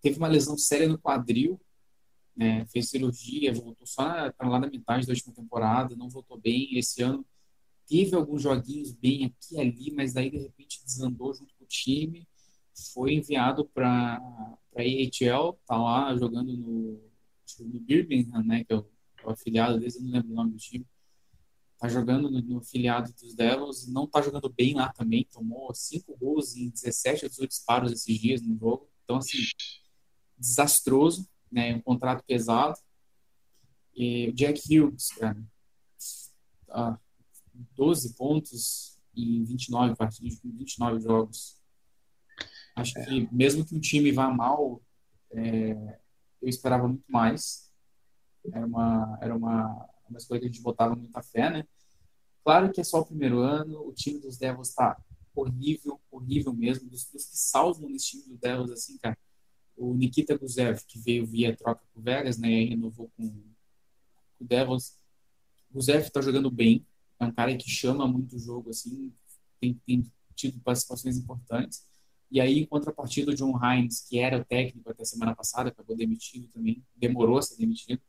teve 0.00 0.16
uma 0.16 0.28
lesão 0.28 0.56
séria 0.56 0.88
no 0.88 0.98
quadril, 0.98 1.60
né, 2.34 2.64
fez 2.66 2.88
cirurgia, 2.88 3.52
voltou 3.52 3.86
só 3.86 4.02
lá 4.02 4.58
na 4.58 4.66
metade 4.66 5.06
da 5.06 5.12
última 5.12 5.34
temporada, 5.34 5.94
não 5.94 6.08
voltou 6.08 6.40
bem. 6.40 6.76
Esse 6.78 7.02
ano 7.02 7.24
teve 7.86 8.16
alguns 8.16 8.42
joguinhos 8.42 8.92
bem 8.92 9.26
aqui 9.26 9.56
e 9.56 9.60
ali, 9.60 9.92
mas 9.94 10.14
daí 10.14 10.30
de 10.30 10.38
repente 10.38 10.82
desandou 10.82 11.34
junto 11.34 11.54
com 11.54 11.64
o 11.64 11.68
time. 11.68 12.26
Foi 12.94 13.12
enviado 13.12 13.66
para 13.66 14.16
a 14.16 14.80
AHL, 14.80 15.58
tá 15.66 15.76
lá 15.76 16.16
jogando 16.16 16.56
no, 16.56 16.98
no 17.60 17.80
Birmingham, 17.80 18.42
né, 18.42 18.64
que 18.64 18.72
é 18.72 18.76
o, 18.76 18.86
é 19.18 19.26
o 19.26 19.30
afiliado 19.30 19.78
deles, 19.78 19.96
eu 19.96 20.02
não 20.02 20.12
lembro 20.12 20.32
o 20.32 20.34
nome 20.34 20.52
do 20.52 20.56
time. 20.56 20.86
Tá 21.82 21.88
jogando 21.88 22.30
no, 22.30 22.58
afiliado 22.58 23.12
dos 23.12 23.34
Devils, 23.34 23.88
não 23.88 24.06
tá 24.06 24.22
jogando 24.22 24.48
bem 24.48 24.72
lá 24.72 24.92
também, 24.92 25.26
tomou 25.32 25.74
cinco 25.74 26.16
gols 26.16 26.54
em 26.54 26.70
17 26.70 27.24
ou 27.24 27.28
18 27.28 27.48
disparos 27.48 27.90
esses 27.90 28.20
dias 28.20 28.40
no 28.40 28.56
jogo. 28.56 28.88
Então, 29.02 29.16
assim, 29.16 29.38
desastroso, 30.38 31.28
né, 31.50 31.74
um 31.74 31.80
contrato 31.80 32.22
pesado. 32.24 32.78
E 33.96 34.28
o 34.28 34.32
Jack 34.32 34.60
Hughes, 34.60 35.08
cara, 35.08 35.42
ah, 36.70 36.96
12 37.74 38.14
pontos 38.14 38.96
em 39.16 39.42
29 39.42 39.96
partidas, 39.96 40.40
29 40.40 41.00
jogos. 41.00 41.58
Acho 42.76 42.94
que 43.04 43.28
mesmo 43.34 43.64
que 43.66 43.74
o 43.74 43.80
time 43.80 44.12
vá 44.12 44.30
mal, 44.30 44.80
é, 45.32 45.98
eu 46.40 46.48
esperava 46.48 46.86
muito 46.86 47.10
mais. 47.10 47.68
Era 48.52 48.64
uma, 48.64 49.18
era 49.20 49.36
uma, 49.36 49.91
uma 50.12 50.18
escolha 50.18 50.40
que 50.40 50.46
a 50.46 50.48
gente 50.48 50.62
botava 50.62 50.94
muita 50.94 51.22
fé, 51.22 51.50
né? 51.50 51.64
Claro 52.44 52.72
que 52.72 52.80
é 52.80 52.84
só 52.84 53.00
o 53.00 53.06
primeiro 53.06 53.38
ano, 53.38 53.86
o 53.86 53.92
time 53.92 54.18
dos 54.18 54.36
Devils 54.36 54.68
está 54.68 55.00
horrível, 55.34 56.00
horrível 56.10 56.52
mesmo. 56.52 56.88
Dos, 56.88 57.04
dos 57.04 57.24
que 57.24 57.36
salvam 57.36 57.88
nesse 57.88 58.10
time 58.10 58.24
dos 58.24 58.38
Devils, 58.38 58.70
assim, 58.70 58.98
cara, 58.98 59.16
o 59.76 59.94
Nikita 59.94 60.36
Guzev, 60.36 60.80
que 60.86 60.98
veio 60.98 61.26
via 61.26 61.56
troca 61.56 61.82
com 61.92 62.00
o 62.00 62.02
Vegas, 62.02 62.38
né, 62.38 62.50
e 62.50 62.68
renovou 62.68 63.10
com, 63.16 63.26
o 64.38 64.44
Devils. 64.44 64.98
O 65.70 65.74
Guzev 65.74 66.02
está 66.02 66.20
jogando 66.20 66.50
bem, 66.50 66.86
é 67.18 67.24
um 67.24 67.32
cara 67.32 67.56
que 67.56 67.70
chama 67.70 68.06
muito 68.06 68.36
o 68.36 68.38
jogo, 68.38 68.70
assim, 68.70 69.12
tem, 69.60 69.74
tem 69.86 70.12
tido 70.34 70.60
participações 70.60 71.16
importantes. 71.16 71.86
E 72.30 72.40
aí, 72.40 72.60
em 72.60 72.66
contrapartida, 72.66 73.30
o 73.30 73.34
John 73.34 73.52
Hines, 73.62 74.00
que 74.00 74.18
era 74.18 74.38
o 74.38 74.44
técnico 74.44 74.90
até 74.90 75.04
semana 75.04 75.34
passada, 75.34 75.68
acabou 75.68 75.94
demitido 75.94 76.48
também, 76.48 76.82
demorou 76.96 77.38
a 77.38 77.42
ser 77.42 77.56
demitido. 77.56 78.00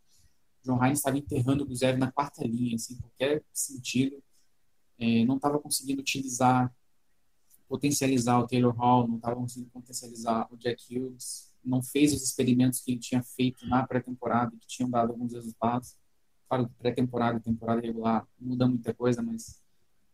John 0.64 0.84
Hines 0.84 1.00
estava 1.00 1.18
enterrando 1.18 1.64
o 1.64 1.68
Guzev 1.68 1.98
na 1.98 2.12
quarta 2.12 2.46
linha, 2.46 2.76
assim, 2.76 2.96
qualquer 2.98 3.44
sentido. 3.52 4.22
É, 4.98 5.26
não 5.26 5.36
estava 5.36 5.60
conseguindo 5.60 6.02
utilizar, 6.02 6.74
potencializar 7.68 8.40
o 8.40 8.48
Taylor 8.48 8.76
Hall, 8.76 9.08
não 9.08 9.18
estava 9.18 9.36
conseguindo 9.36 9.70
potencializar 9.72 10.48
o 10.52 10.58
Jack 10.58 10.84
Hughes, 10.90 11.52
não 11.64 11.82
fez 11.82 12.14
os 12.14 12.24
experimentos 12.24 12.82
que 12.82 12.92
ele 12.92 13.00
tinha 13.00 13.22
feito 13.22 13.66
na 13.68 13.86
pré-temporada, 13.86 14.56
que 14.60 14.68
tinham 14.68 14.90
dado 14.90 15.12
alguns 15.12 15.34
resultados. 15.34 15.96
Claro 16.48 16.68
que 16.68 16.76
pré-temporada 16.76 17.38
e 17.38 17.42
temporada 17.42 17.82
regular 17.82 18.28
muda 18.40 18.68
muita 18.68 18.94
coisa, 18.94 19.22
mas 19.22 19.62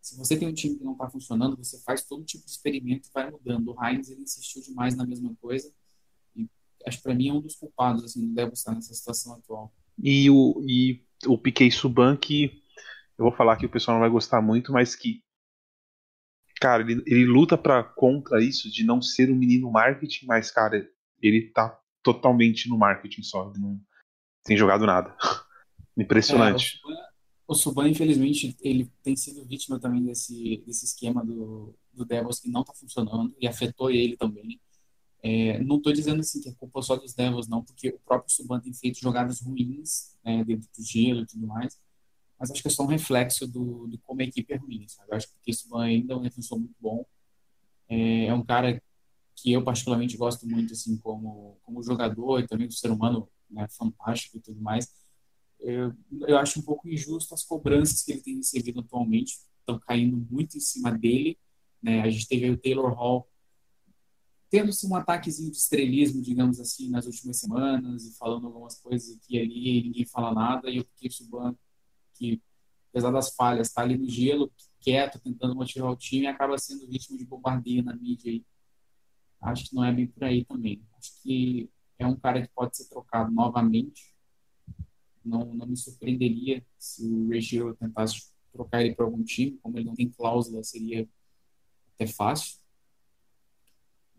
se 0.01 0.17
você 0.17 0.37
tem 0.37 0.47
um 0.47 0.53
time 0.53 0.75
que 0.75 0.83
não 0.83 0.93
está 0.93 1.09
funcionando, 1.09 1.57
você 1.57 1.77
faz 1.79 2.03
todo 2.03 2.23
tipo 2.23 2.45
de 2.45 2.51
experimento 2.51 3.09
e 3.09 3.11
vai 3.13 3.29
mudando. 3.29 3.73
O 3.73 3.83
Heinz 3.83 4.09
ele 4.09 4.21
insistiu 4.21 4.61
demais 4.61 4.95
na 4.95 5.05
mesma 5.05 5.35
coisa 5.41 5.71
acho 6.85 6.97
que 6.97 7.03
para 7.03 7.15
mim 7.15 7.29
é 7.29 7.33
um 7.33 7.41
dos 7.41 7.55
culpados 7.55 8.03
assim, 8.03 8.21
não 8.21 8.33
deve 8.33 8.53
estar 8.53 8.73
nessa 8.73 8.93
situação 8.93 9.33
atual. 9.33 9.71
E 10.01 10.29
o 10.29 10.61
e 10.67 11.03
o 11.25 11.37
Piquet 11.37 11.71
Suban 11.71 12.15
que 12.15 12.61
eu 13.17 13.25
vou 13.25 13.31
falar 13.31 13.57
que 13.57 13.65
o 13.65 13.69
pessoal 13.69 13.95
não 13.95 14.01
vai 14.01 14.09
gostar 14.09 14.41
muito, 14.41 14.71
mas 14.71 14.95
que 14.95 15.21
cara, 16.59 16.83
ele, 16.83 17.01
ele 17.05 17.25
luta 17.25 17.57
para 17.57 17.83
contra 17.83 18.43
isso 18.43 18.69
de 18.69 18.83
não 18.83 19.01
ser 19.01 19.31
um 19.31 19.35
menino 19.35 19.71
marketing, 19.71 20.25
mas 20.25 20.51
cara, 20.51 20.89
ele 21.21 21.49
tá 21.51 21.79
totalmente 22.03 22.67
no 22.69 22.77
marketing 22.77 23.23
só, 23.23 23.51
não 23.57 23.79
tem 24.43 24.57
jogado 24.57 24.85
nada. 24.85 25.15
Impressionante. 25.97 26.79
É, 26.89 27.09
o 27.47 27.55
Suban, 27.55 27.89
infelizmente, 27.89 28.55
ele 28.61 28.91
tem 29.03 29.15
sido 29.15 29.45
vítima 29.45 29.79
também 29.79 30.03
desse, 30.03 30.63
desse 30.65 30.85
esquema 30.85 31.25
do, 31.25 31.75
do 31.91 32.05
Devils 32.05 32.39
que 32.39 32.49
não 32.49 32.61
está 32.61 32.73
funcionando 32.73 33.35
e 33.39 33.47
afetou 33.47 33.89
ele 33.89 34.15
também. 34.15 34.61
É, 35.21 35.59
não 35.63 35.77
estou 35.77 35.91
dizendo 35.91 36.21
assim 36.21 36.41
que 36.41 36.49
é 36.49 36.53
culpa 36.53 36.81
só 36.81 36.95
dos 36.95 37.13
Devils, 37.13 37.47
não, 37.47 37.63
porque 37.63 37.89
o 37.89 37.99
próprio 37.99 38.33
Suban 38.33 38.59
tem 38.59 38.73
feito 38.73 38.99
jogadas 38.99 39.41
ruins 39.41 40.15
né, 40.23 40.43
dentro 40.45 40.69
do 40.77 40.83
gelo 40.83 41.21
e 41.21 41.25
tudo 41.25 41.45
mais, 41.45 41.77
mas 42.39 42.51
acho 42.51 42.61
que 42.61 42.69
é 42.69 42.71
só 42.71 42.83
um 42.83 42.87
reflexo 42.87 43.45
do, 43.45 43.87
de 43.87 43.97
como 43.97 44.21
a 44.21 44.23
equipe 44.23 44.53
é 44.53 44.57
ruim, 44.57 44.87
sabe? 44.87 45.11
Eu 45.11 45.17
acho 45.17 45.27
que 45.41 45.51
o 45.51 45.53
Suban 45.53 45.83
ainda 45.83 46.13
é 46.13 46.15
um 46.15 46.21
defensor 46.21 46.57
muito 46.57 46.75
bom, 46.79 47.05
é, 47.89 48.27
é, 48.27 48.33
um 48.33 48.43
cara 48.43 48.81
que 49.35 49.51
eu 49.51 49.63
particularmente 49.63 50.15
gosto 50.15 50.47
muito, 50.47 50.73
assim, 50.73 50.97
como, 50.97 51.57
como 51.63 51.83
jogador 51.83 52.39
e 52.39 52.47
também 52.47 52.67
do 52.67 52.73
ser 52.73 52.91
humano 52.91 53.27
né, 53.49 53.67
fantástico 53.69 54.37
e 54.37 54.41
tudo 54.41 54.61
mais, 54.61 54.89
eu, 55.59 55.93
eu 56.27 56.37
acho 56.37 56.59
um 56.59 56.63
pouco 56.63 56.87
injusto 56.87 57.33
as 57.33 57.43
cobranças 57.43 58.01
que 58.01 58.11
ele 58.11 58.21
tem 58.21 58.37
recebido 58.37 58.79
atualmente, 58.79 59.39
estão 59.59 59.79
caindo 59.79 60.17
muito 60.29 60.57
em 60.57 60.59
cima 60.59 60.91
dele. 60.91 61.37
Né? 61.81 62.01
A 62.01 62.09
gente 62.09 62.27
teve 62.27 62.49
o 62.49 62.57
Taylor 62.57 62.93
Hall 62.93 63.28
tendo-se 64.49 64.87
um 64.87 64.95
ataquezinho 64.95 65.51
de 65.51 65.57
estrelismo, 65.57 66.21
digamos 66.21 66.59
assim, 66.59 66.89
nas 66.89 67.05
últimas 67.05 67.37
semanas 67.37 68.05
e 68.05 68.17
falando 68.17 68.47
algumas 68.47 68.79
coisas 68.79 69.15
aqui 69.15 69.35
e 69.35 69.39
ali, 69.39 69.83
ninguém 69.83 70.05
fala 70.05 70.33
nada, 70.33 70.69
e 70.69 70.79
o 70.79 70.85
Piquet 70.85 71.11
Suban, 71.11 71.55
que 72.15 72.41
apesar 72.89 73.11
das 73.11 73.35
falhas, 73.35 73.67
está 73.67 73.81
ali 73.81 73.97
no 73.97 74.09
gelo, 74.09 74.51
quieto, 74.79 75.19
tentando 75.19 75.55
motivar 75.55 75.91
o 75.91 75.95
time, 75.95 76.27
acaba 76.27 76.57
sendo 76.57 76.87
vítima 76.87 77.17
de 77.17 77.25
bombardeio 77.25 77.83
na 77.83 77.95
mídia. 77.95 78.31
Aí. 78.31 78.43
Acho 79.41 79.69
que 79.69 79.75
não 79.75 79.83
é 79.83 79.93
bem 79.93 80.07
por 80.07 80.23
aí 80.23 80.43
também. 80.43 80.81
Acho 80.97 81.21
que 81.21 81.69
é 81.97 82.07
um 82.07 82.15
cara 82.15 82.41
que 82.41 82.51
pode 82.53 82.75
ser 82.75 82.89
trocado 82.89 83.31
novamente, 83.31 84.15
não, 85.23 85.53
não 85.53 85.67
me 85.67 85.77
surpreenderia 85.77 86.65
se 86.77 87.05
o 87.05 87.29
Regiro 87.29 87.75
tentasse 87.75 88.31
trocar 88.51 88.81
ele 88.81 88.95
para 88.95 89.05
algum 89.05 89.23
time, 89.23 89.59
como 89.61 89.77
ele 89.77 89.85
não 89.85 89.95
tem 89.95 90.09
cláusula, 90.09 90.63
seria 90.63 91.07
até 91.93 92.07
fácil. 92.07 92.57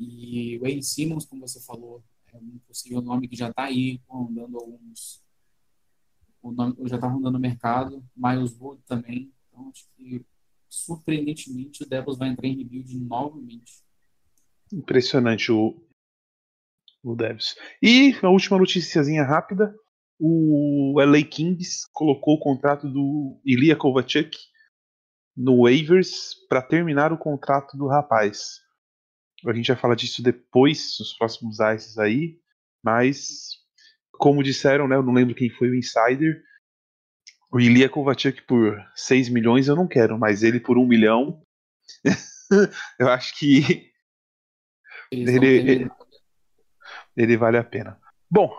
E 0.01 0.57
o 0.57 0.63
Wayne 0.63 0.83
Simmons, 0.83 1.27
como 1.27 1.47
você 1.47 1.61
falou, 1.61 2.03
é 2.33 2.39
um 2.39 2.59
possível 2.67 3.03
nome 3.03 3.29
que 3.29 3.37
já 3.37 3.51
está 3.51 3.65
aí 3.65 4.01
rondando 4.09 4.57
alguns. 4.57 5.23
O 6.43 6.51
nome 6.51 6.75
já 6.87 6.97
está 6.97 7.07
rondando 7.07 7.37
o 7.37 7.41
mercado. 7.41 8.03
Miles 8.17 8.59
Wood 8.59 8.81
também. 8.87 9.31
Então, 9.49 9.69
acho 9.69 9.87
que 9.95 10.25
surpreendentemente 10.71 11.83
o 11.83 11.87
Devils 11.87 12.17
vai 12.17 12.31
entrar 12.31 12.49
em 12.49 12.57
rebuild 12.57 12.99
novamente. 12.99 13.83
Impressionante 14.73 15.53
o, 15.53 15.79
o 17.03 17.15
Devils. 17.15 17.55
E 17.83 18.15
a 18.23 18.31
última 18.31 18.57
noticiazinha 18.57 19.23
rápida: 19.23 19.77
o 20.19 20.95
LA 20.99 21.25
Kings 21.25 21.87
colocou 21.93 22.37
o 22.37 22.41
contrato 22.41 22.89
do 22.89 23.39
Ilya 23.45 23.77
Kovalchuk 23.77 24.35
no 25.37 25.65
waivers 25.65 26.35
para 26.49 26.63
terminar 26.63 27.13
o 27.13 27.19
contrato 27.19 27.77
do 27.77 27.87
rapaz. 27.87 28.61
A 29.46 29.53
gente 29.53 29.68
vai 29.68 29.76
falar 29.76 29.94
disso 29.94 30.22
depois, 30.22 30.96
nos 30.98 31.12
próximos 31.14 31.59
ices 31.61 31.98
aí, 31.98 32.38
mas 32.83 33.59
como 34.12 34.42
disseram, 34.42 34.87
né, 34.87 34.96
eu 34.96 35.03
não 35.03 35.12
lembro 35.12 35.35
quem 35.35 35.48
foi 35.50 35.70
o 35.70 35.74
insider, 35.74 36.42
o 37.50 37.59
Ilya 37.59 37.88
Kovalchuk 37.88 38.42
por 38.42 38.79
6 38.94 39.29
milhões 39.31 39.66
eu 39.66 39.74
não 39.74 39.88
quero, 39.88 40.18
mas 40.18 40.42
ele 40.42 40.61
por 40.61 40.76
1 40.76 40.87
milhão, 40.87 41.42
eu 42.98 43.09
acho 43.09 43.38
que 43.38 43.90
ele, 45.11 45.46
ele, 45.46 45.90
ele 47.16 47.37
vale 47.37 47.57
a 47.57 47.64
pena. 47.64 47.98
Bom, 48.31 48.55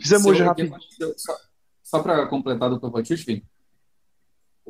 Fizemos 0.00 0.26
hoje 0.26 0.42
rápido. 0.42 0.74
Só, 1.16 1.36
só 1.82 2.02
para 2.02 2.26
completar 2.26 2.70
do 2.70 2.80
Kovacic, 2.80 3.44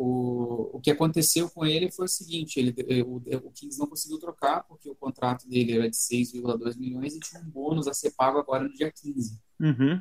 o, 0.01 0.77
o 0.77 0.81
que 0.81 0.93
aconteceu 0.93 1.51
com 1.51 1.67
ele 1.67 1.91
foi 1.91 2.05
o 2.05 2.09
seguinte, 2.09 2.61
ele, 2.61 3.03
o, 3.03 3.17
o 3.17 3.51
Kings 3.51 3.77
não 3.81 3.89
conseguiu 3.89 4.17
trocar 4.21 4.63
porque 4.63 4.89
o 4.89 4.95
contrato 4.95 5.49
dele 5.49 5.73
era 5.73 5.91
de 5.91 5.97
6,2 5.97 6.79
milhões 6.79 7.17
e 7.17 7.19
tinha 7.19 7.43
um 7.43 7.51
bônus 7.51 7.89
a 7.89 7.93
ser 7.93 8.13
pago 8.13 8.39
agora 8.39 8.63
no 8.63 8.73
dia 8.73 8.93
15. 8.93 9.41
Uhum. 9.59 10.01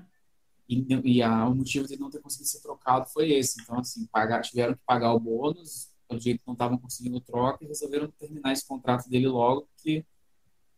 E, 0.69 1.15
e 1.15 1.23
a, 1.23 1.47
o 1.47 1.55
motivo 1.55 1.87
de 1.87 1.97
não 1.97 2.11
ter 2.11 2.21
conseguido 2.21 2.47
ser 2.47 2.61
trocado 2.61 3.09
foi 3.09 3.31
esse. 3.31 3.59
Então, 3.59 3.79
assim, 3.79 4.05
pagar, 4.05 4.41
tiveram 4.41 4.75
que 4.75 4.81
pagar 4.85 5.13
o 5.13 5.19
bônus, 5.19 5.89
pelo 6.07 6.19
jeito 6.19 6.43
não 6.45 6.53
estavam 6.53 6.77
conseguindo 6.77 7.19
troca, 7.19 7.65
e 7.65 7.67
resolveram 7.67 8.07
terminar 8.11 8.53
esse 8.53 8.67
contrato 8.67 9.09
dele 9.09 9.27
logo, 9.27 9.67
porque 9.73 10.05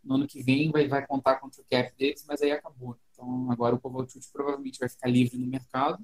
no 0.02 0.16
ano 0.16 0.28
que 0.28 0.42
vem 0.42 0.72
vai, 0.72 0.88
vai 0.88 1.06
contar 1.06 1.36
contra 1.42 1.62
o 1.62 1.66
cap 1.70 1.94
deles, 1.98 2.24
mas 2.26 2.42
aí 2.42 2.52
acabou. 2.52 2.98
Então, 3.12 3.52
agora 3.52 3.76
o 3.76 3.80
Kovalchuk 3.82 4.26
provavelmente 4.32 4.80
vai 4.80 4.88
ficar 4.88 5.10
livre 5.10 5.38
no 5.38 5.46
mercado. 5.46 6.02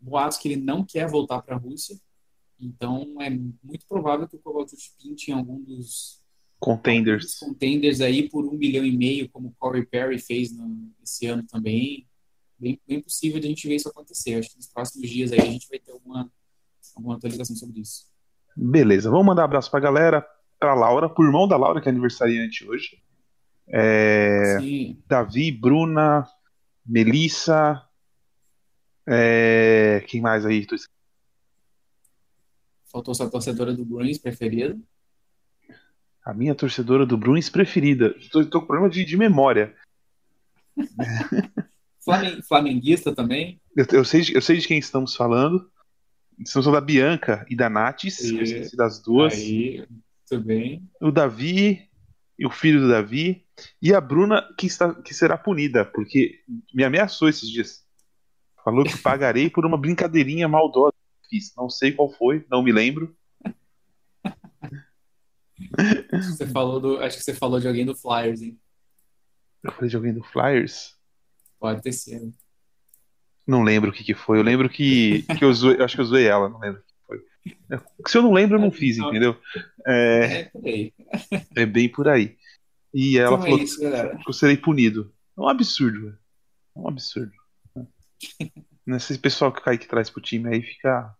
Boatos 0.00 0.38
que 0.38 0.48
ele 0.48 0.60
não 0.60 0.84
quer 0.84 1.08
voltar 1.08 1.42
para 1.42 1.54
a 1.54 1.58
Rússia. 1.58 1.96
Então, 2.60 3.14
é 3.20 3.30
muito 3.30 3.86
provável 3.88 4.26
que 4.26 4.36
o 4.36 4.38
Kovalchuk 4.38 4.82
pinte 5.00 5.30
em 5.30 5.34
algum 5.34 5.62
dos 5.62 6.20
contenders, 6.58 7.38
contenders 7.38 8.00
aí 8.00 8.28
por 8.28 8.44
um 8.44 8.56
milhão 8.56 8.84
e 8.84 8.96
meio, 8.96 9.28
como 9.30 9.48
o 9.48 9.54
Corey 9.58 9.86
Perry 9.86 10.18
fez 10.18 10.52
no, 10.56 10.90
esse 11.02 11.26
ano 11.26 11.44
também. 11.44 12.06
Bem, 12.58 12.80
bem 12.86 13.00
possível 13.00 13.38
de 13.38 13.46
a 13.46 13.50
gente 13.50 13.68
ver 13.68 13.76
isso 13.76 13.88
acontecer. 13.88 14.34
Acho 14.34 14.50
que 14.50 14.56
nos 14.56 14.66
próximos 14.66 15.08
dias 15.08 15.32
aí 15.32 15.40
a 15.40 15.44
gente 15.44 15.68
vai 15.68 15.78
ter 15.78 15.92
alguma, 15.92 16.30
alguma 16.96 17.14
atualização 17.14 17.54
sobre 17.54 17.80
isso. 17.80 18.06
Beleza, 18.56 19.08
vamos 19.08 19.26
mandar 19.26 19.42
um 19.42 19.44
abraço 19.44 19.70
para 19.70 19.78
a 19.78 19.82
galera, 19.82 20.26
para 20.58 20.74
Laura, 20.74 21.08
por 21.08 21.24
irmão 21.24 21.46
da 21.46 21.56
Laura, 21.56 21.80
que 21.80 21.88
é 21.88 21.92
aniversariante 21.92 22.68
hoje. 22.68 23.00
É. 23.68 24.56
Davi, 25.06 25.52
Bruna, 25.52 26.26
Melissa. 26.84 27.80
é, 29.06 30.04
quem 30.08 30.20
mais 30.20 30.44
aí? 30.44 30.66
Tô 30.66 30.74
esquecendo. 30.74 30.97
Faltou 32.90 33.14
sua 33.14 33.30
torcedora 33.30 33.74
do 33.74 33.84
Bruins 33.84 34.18
preferida. 34.18 34.78
A 36.24 36.32
minha 36.34 36.54
torcedora 36.54 37.06
do 37.06 37.16
Bruins 37.16 37.48
preferida. 37.48 38.14
Tô, 38.30 38.44
tô 38.44 38.60
com 38.60 38.66
problema 38.66 38.90
de, 38.90 39.04
de 39.04 39.16
memória. 39.16 39.74
Flamen- 42.04 42.42
Flamenguista 42.42 43.14
também. 43.14 43.60
Eu, 43.76 43.86
eu 43.92 44.04
sei, 44.04 44.20
de- 44.22 44.34
eu 44.34 44.42
sei 44.42 44.58
de 44.58 44.66
quem 44.66 44.78
estamos 44.78 45.14
falando. 45.14 45.70
Estamos 46.38 46.66
falando 46.66 46.80
da 46.80 46.86
Bianca 46.86 47.46
e 47.50 47.56
da 47.56 47.68
Natis. 47.68 48.20
E- 48.20 48.36
Eu 48.36 48.42
esqueci 48.42 48.76
das 48.76 49.02
duas. 49.02 49.34
Aí, 49.34 49.86
tudo 50.28 50.44
bem. 50.44 50.88
O 51.00 51.10
Davi 51.10 51.88
e 52.38 52.46
o 52.46 52.50
filho 52.50 52.80
do 52.80 52.88
Davi. 52.88 53.44
E 53.82 53.92
a 53.92 54.00
Bruna, 54.00 54.42
que, 54.56 54.66
está, 54.66 54.94
que 54.94 55.12
será 55.12 55.36
punida, 55.36 55.84
porque 55.84 56.40
me 56.72 56.84
ameaçou 56.84 57.28
esses 57.28 57.48
dias. 57.50 57.84
Falou 58.64 58.84
que 58.84 58.96
pagarei 58.98 59.50
por 59.50 59.66
uma 59.66 59.76
brincadeirinha 59.78 60.46
maldosa 60.46 60.94
fiz. 61.28 61.52
Não 61.56 61.68
sei 61.70 61.92
qual 61.92 62.10
foi, 62.10 62.44
não 62.50 62.62
me 62.62 62.72
lembro. 62.72 63.16
Você 66.12 66.46
falou 66.46 66.80
do, 66.80 66.98
acho 66.98 67.16
que 67.18 67.24
você 67.24 67.34
falou 67.34 67.58
de 67.60 67.66
alguém 67.66 67.84
do 67.84 67.94
Flyers, 67.94 68.42
hein? 68.42 68.58
Eu 69.62 69.72
falei 69.72 69.90
de 69.90 69.96
alguém 69.96 70.14
do 70.14 70.22
Flyers. 70.22 70.96
Pode 71.58 71.82
ter 71.82 71.92
sido. 71.92 72.32
Não 73.46 73.62
lembro 73.62 73.90
o 73.90 73.92
que, 73.92 74.04
que 74.04 74.14
foi. 74.14 74.38
Eu 74.38 74.42
lembro 74.42 74.68
que, 74.68 75.22
que 75.36 75.44
eu 75.44 75.52
zoei, 75.52 75.80
acho 75.82 75.94
que 75.96 76.00
eu 76.00 76.04
zoei 76.04 76.26
ela, 76.26 76.48
não 76.48 76.60
lembro 76.60 76.80
o 76.80 76.84
que 76.84 76.94
foi. 77.06 77.24
Se 78.06 78.18
eu 78.18 78.22
não 78.22 78.32
lembro, 78.32 78.56
eu 78.56 78.60
não 78.60 78.70
fiz, 78.70 78.98
entendeu? 78.98 79.36
É, 79.86 80.50
É, 80.64 80.92
é 81.56 81.66
bem 81.66 81.88
por 81.90 82.08
aí. 82.08 82.36
E 82.94 83.18
ela 83.18 83.36
Então 83.36 83.46
é 83.46 83.50
falou 83.50 83.64
isso, 83.64 83.80
galera. 83.80 84.16
que 84.18 84.28
eu 84.28 84.32
serei 84.32 84.56
punido. 84.56 85.12
É 85.36 85.40
um 85.40 85.48
absurdo, 85.48 86.00
velho. 86.02 86.18
É 86.76 86.78
um 86.78 86.88
absurdo. 86.88 87.32
Esse 88.96 89.18
pessoal 89.18 89.52
que 89.52 89.60
o 89.60 89.62
Kaique 89.62 89.86
traz 89.86 90.08
pro 90.10 90.20
time 90.22 90.48
aí 90.48 90.62
fica 90.62 91.14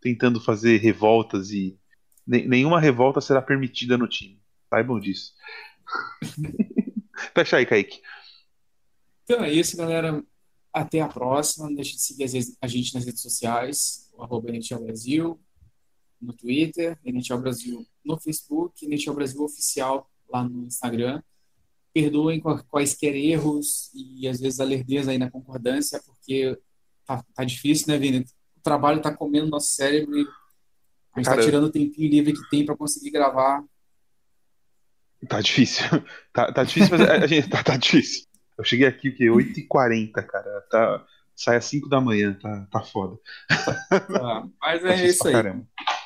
tentando 0.00 0.40
fazer 0.40 0.78
revoltas 0.78 1.50
e 1.50 1.78
ne- 2.26 2.46
nenhuma 2.46 2.80
revolta 2.80 3.20
será 3.20 3.40
permitida 3.42 3.98
no 3.98 4.08
time. 4.08 4.40
Saibam 4.70 4.98
disso. 4.98 5.32
Fecha 7.34 7.56
aí, 7.58 7.66
Kaique. 7.66 8.00
Então 9.24 9.44
é 9.44 9.52
isso, 9.52 9.76
galera. 9.76 10.22
Até 10.72 11.00
a 11.00 11.08
próxima. 11.08 11.66
Não 11.66 11.74
deixe 11.74 11.94
de 11.96 12.00
seguir 12.02 12.24
a 12.60 12.66
gente 12.66 12.94
nas 12.94 13.04
redes 13.04 13.20
sociais, 13.22 14.08
o 14.14 14.22
arroba 14.22 14.50
NHL 14.50 14.82
Brasil, 14.84 15.40
no 16.20 16.32
Twitter, 16.32 16.98
NHL 17.04 17.38
Brasil 17.38 17.86
no 18.04 18.18
Facebook, 18.18 18.86
NHL 18.86 19.14
Brasil 19.14 19.42
Oficial 19.42 20.10
lá 20.28 20.42
no 20.42 20.64
Instagram. 20.66 21.22
Perdoem 21.92 22.40
qua- 22.40 22.62
quaisquer 22.64 23.14
erros 23.14 23.90
e 23.94 24.26
às 24.26 24.40
vezes 24.40 24.60
a 24.60 24.64
lerdeza 24.64 25.10
aí 25.10 25.18
na 25.18 25.30
concordância, 25.30 26.02
porque 26.06 26.58
tá, 27.06 27.24
tá 27.34 27.44
difícil, 27.44 27.88
né, 27.88 27.98
Vini? 27.98 28.24
O 28.56 28.60
trabalho 28.62 29.00
tá 29.02 29.14
comendo 29.14 29.48
nosso 29.48 29.72
cérebro 29.72 30.16
e 30.18 30.26
a 31.14 31.18
gente 31.18 31.26
Cara, 31.26 31.38
tá 31.38 31.44
tirando 31.44 31.64
o 31.64 31.70
tempinho 31.70 32.10
livre 32.10 32.32
que 32.32 32.48
tem 32.50 32.64
para 32.64 32.76
conseguir 32.76 33.10
gravar. 33.10 33.62
Tá 35.28 35.40
difícil. 35.40 35.84
Tá, 36.32 36.50
tá 36.50 36.64
difícil, 36.64 36.96
mas 36.96 37.06
a, 37.06 37.12
a 37.16 37.26
gente 37.26 37.48
tá, 37.50 37.62
tá 37.62 37.76
difícil. 37.76 38.26
Eu 38.56 38.64
cheguei 38.64 38.86
aqui 38.86 39.10
o 39.10 39.14
quê? 39.14 39.24
8h40, 39.26 40.12
cara. 40.24 40.60
Tá, 40.70 41.04
sai 41.36 41.56
às 41.56 41.64
5 41.66 41.88
da 41.88 42.00
manhã, 42.00 42.32
tá, 42.40 42.66
tá 42.70 42.80
foda. 42.80 43.18
Tá, 43.90 44.48
Mas 44.60 44.82
Tá 44.82 44.88
é 44.88 44.94
difícil 44.96 45.08
isso 45.08 45.28
aí. 45.28 45.34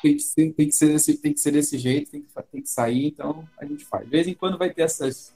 tem 0.01 0.15
que 0.15 0.19
ser, 0.19 0.53
tem 0.53 0.67
que 0.67 0.71
ser, 0.73 0.87
desse, 0.87 1.17
tem 1.21 1.33
que 1.33 1.39
ser 1.39 1.51
desse 1.51 1.77
jeito, 1.77 2.11
tem 2.11 2.21
que, 2.21 2.33
tem 2.51 2.61
que 2.61 2.69
sair, 2.69 3.07
então 3.07 3.47
a 3.57 3.65
gente 3.65 3.85
faz. 3.85 4.03
De 4.03 4.09
vez 4.11 4.27
em 4.27 4.33
quando 4.33 4.57
vai 4.57 4.69
ter 4.69 4.81
essas, 4.81 5.33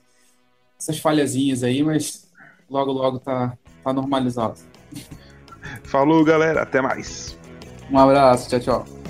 essas 0.78 0.98
falhazinhas 0.98 1.62
aí, 1.62 1.82
mas 1.82 2.30
logo, 2.68 2.92
logo 2.92 3.18
tá, 3.18 3.56
tá 3.82 3.92
normalizado. 3.92 4.60
Falou, 5.84 6.24
galera. 6.24 6.62
Até 6.62 6.80
mais. 6.80 7.38
Um 7.90 7.98
abraço, 7.98 8.48
tchau, 8.48 8.60
tchau. 8.60 9.01